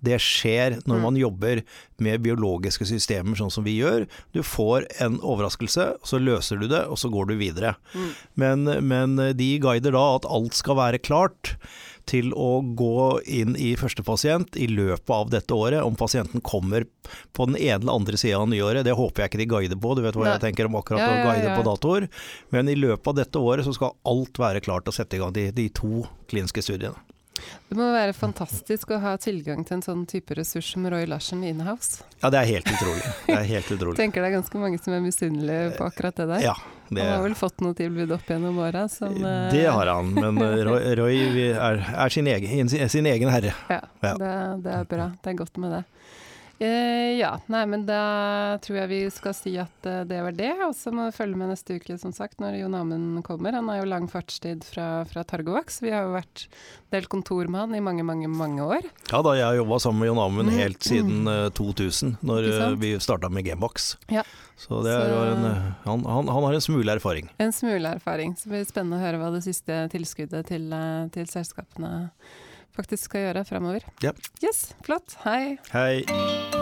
Det 0.02 0.18
skjer 0.22 0.80
når 0.88 1.02
man 1.04 1.18
jobber 1.18 1.62
med 2.02 2.24
biologiske 2.24 2.86
systemer 2.90 3.38
sånn 3.38 3.52
som 3.54 3.66
vi 3.66 3.76
gjør. 3.78 4.08
Du 4.34 4.42
får 4.46 4.88
en 5.04 5.20
overraskelse, 5.22 5.86
så 6.02 6.20
løser 6.20 6.58
du 6.58 6.68
det, 6.72 6.84
og 6.90 6.98
så 6.98 7.10
går 7.12 7.30
du 7.30 7.36
videre. 7.38 7.76
Men, 8.34 8.66
men 8.82 9.16
de 9.38 9.52
guider 9.62 9.94
da 9.94 10.04
at 10.16 10.28
alt 10.28 10.58
skal 10.58 10.80
være 10.80 11.02
klart 11.02 11.54
til 12.08 12.32
å 12.34 12.60
gå 12.76 13.20
inn 13.30 13.54
i 13.56 13.72
første 13.78 14.02
pasient 14.06 14.56
i 14.58 14.66
løpet 14.70 15.12
av 15.14 15.30
dette 15.32 15.54
året. 15.54 15.82
Om 15.84 15.96
pasienten 15.98 16.42
kommer 16.44 16.86
på 17.36 17.46
den 17.48 17.56
ene 17.56 17.82
eller 17.82 17.94
andre 17.94 18.18
sida 18.20 18.40
av 18.40 18.50
nyåret, 18.50 18.84
det 18.86 18.96
håper 18.98 19.24
jeg 19.24 19.32
ikke 19.32 19.42
de 19.42 19.48
guider 19.54 19.80
på. 19.82 19.94
Du 19.96 20.02
vet 20.04 20.18
hva 20.18 20.26
Nei. 20.26 20.34
jeg 20.36 20.44
tenker 20.48 20.68
om 20.68 20.78
akkurat 20.80 21.04
Ja, 21.04 21.12
å 21.12 21.20
ja, 21.20 21.28
guide 21.30 21.54
på 21.56 21.66
datoer. 21.68 22.08
Men 22.54 22.70
i 22.72 22.78
løpet 22.78 23.12
av 23.12 23.18
dette 23.22 23.42
året 23.42 23.68
så 23.68 23.74
skal 23.76 23.94
alt 24.08 24.42
være 24.42 24.64
klart 24.64 24.90
å 24.90 24.94
sette 24.94 25.18
i 25.18 25.22
gang 25.22 25.34
de, 25.36 25.48
de 25.54 25.68
to 25.74 26.04
kliniske 26.30 26.64
studiene. 26.66 26.98
Det 27.68 27.76
må 27.78 27.86
være 27.94 28.12
fantastisk 28.16 28.90
å 28.92 28.98
ha 29.00 29.14
tilgang 29.20 29.64
til 29.64 29.78
en 29.78 29.84
sånn 29.84 30.02
type 30.10 30.34
ressurs 30.36 30.72
som 30.74 30.84
Roy 30.92 31.06
Larsen 31.08 31.42
inhouse. 31.46 32.02
Ja, 32.20 32.30
det 32.32 32.42
er 32.42 32.50
helt 32.50 32.68
utrolig. 32.68 33.02
Det 33.26 33.36
er 33.38 33.48
helt 33.48 33.70
utrolig. 33.76 33.96
Tenker 34.02 34.22
det 34.24 34.30
er 34.32 34.36
ganske 34.38 34.60
mange 34.60 34.80
som 34.82 34.94
er 34.96 35.02
misunnelige 35.04 35.72
på 35.78 35.86
akkurat 35.88 36.20
det 36.20 36.28
der. 36.34 36.44
Ja, 36.50 36.56
det, 36.92 37.00
Han 37.00 37.14
har 37.16 37.22
vel 37.24 37.36
fått 37.38 37.64
noe 37.64 37.76
tilbud 37.78 38.12
opp 38.12 38.28
gjennom 38.28 38.58
åra 38.60 38.84
som 38.92 39.16
eh, 39.16 39.48
det 39.54 39.64
har 39.64 39.88
han. 39.94 40.12
Men 40.12 40.42
eh, 40.44 40.60
Roy, 40.68 40.92
Roy 41.00 41.22
er, 41.54 41.80
er 42.04 42.12
sin, 42.12 42.28
egen, 42.28 42.68
sin 42.68 43.08
egen 43.14 43.32
herre. 43.32 43.54
Ja, 43.72 43.80
Ja. 44.02 44.14
Det, 44.18 44.32
det 44.66 44.76
er 44.76 44.88
bra. 44.90 45.08
Det 45.22 45.32
er 45.32 45.38
godt 45.40 45.56
med 45.62 45.72
det. 45.78 45.82
Eh, 46.62 47.18
ja, 47.18 47.32
nei, 47.50 47.64
men 47.66 47.82
da 47.88 48.02
tror 48.62 48.82
jeg 48.84 48.90
vi 48.92 49.00
skal 49.10 49.34
si 49.34 49.56
at 49.58 49.88
uh, 49.88 50.02
det 50.06 50.20
var 50.22 50.36
det. 50.36 50.52
Og 50.68 50.76
så 50.78 50.92
må 50.94 51.08
vi 51.08 51.16
følge 51.16 51.40
med 51.40 51.50
neste 51.50 51.80
uke, 51.80 51.96
som 51.98 52.14
sagt, 52.14 52.38
når 52.42 52.60
Jon 52.60 52.76
Amund 52.78 53.22
kommer. 53.26 53.56
Han 53.58 53.70
har 53.72 53.80
jo 53.80 53.88
lang 53.90 54.06
fartstid 54.10 54.62
fra, 54.66 55.02
fra 55.10 55.26
Targovax. 55.26 55.80
Vi 55.82 55.90
har 55.90 56.06
jo 56.06 56.14
vært 56.14 56.46
delt 56.94 57.10
kontor 57.10 57.50
med 57.50 57.64
han 57.64 57.74
i 57.74 57.82
mange, 57.82 58.04
mange, 58.06 58.30
mange 58.30 58.62
år. 58.62 58.86
Ja 59.10 59.24
da, 59.24 59.34
jeg 59.38 59.48
har 59.48 59.58
jobba 59.58 59.80
sammen 59.82 60.04
med 60.04 60.12
Jon 60.12 60.22
Amund 60.22 60.42
Mm, 60.42 60.58
helt 60.58 60.82
siden 60.82 61.28
uh, 61.28 61.48
2000, 61.54 62.16
når 62.20 62.48
eh, 62.50 62.64
vi 62.80 62.92
starta 63.00 63.28
med 63.32 63.44
Gamebox 63.46 63.96
Ja. 64.10 64.24
Så 64.58 64.82
det 64.84 64.92
er 64.94 65.10
jo 65.10 65.20
en, 65.32 65.44
eh, 65.48 65.68
han, 65.86 66.04
han, 66.06 66.28
han 66.28 66.46
har 66.46 66.54
en 66.54 66.62
smule 66.62 66.94
erfaring. 66.94 67.30
En 67.42 67.52
smule 67.54 67.94
erfaring. 67.96 68.36
Så 68.36 68.46
det 68.46 68.54
blir 68.54 68.68
spennende 68.68 69.00
å 69.00 69.02
høre 69.02 69.18
hva 69.18 69.32
det 69.34 69.42
siste 69.46 69.84
tilskuddet 69.94 70.50
til, 70.52 70.68
eh, 70.76 71.06
til 71.14 71.26
selskapene 71.30 71.92
faktisk 72.76 73.10
skal 73.10 73.26
gjøre 73.28 73.44
fremover. 73.48 73.86
Ja. 74.04 74.14
Yes, 74.44 74.70
flott. 74.86 75.16
Hei. 75.26 75.58
Hei. 75.74 76.61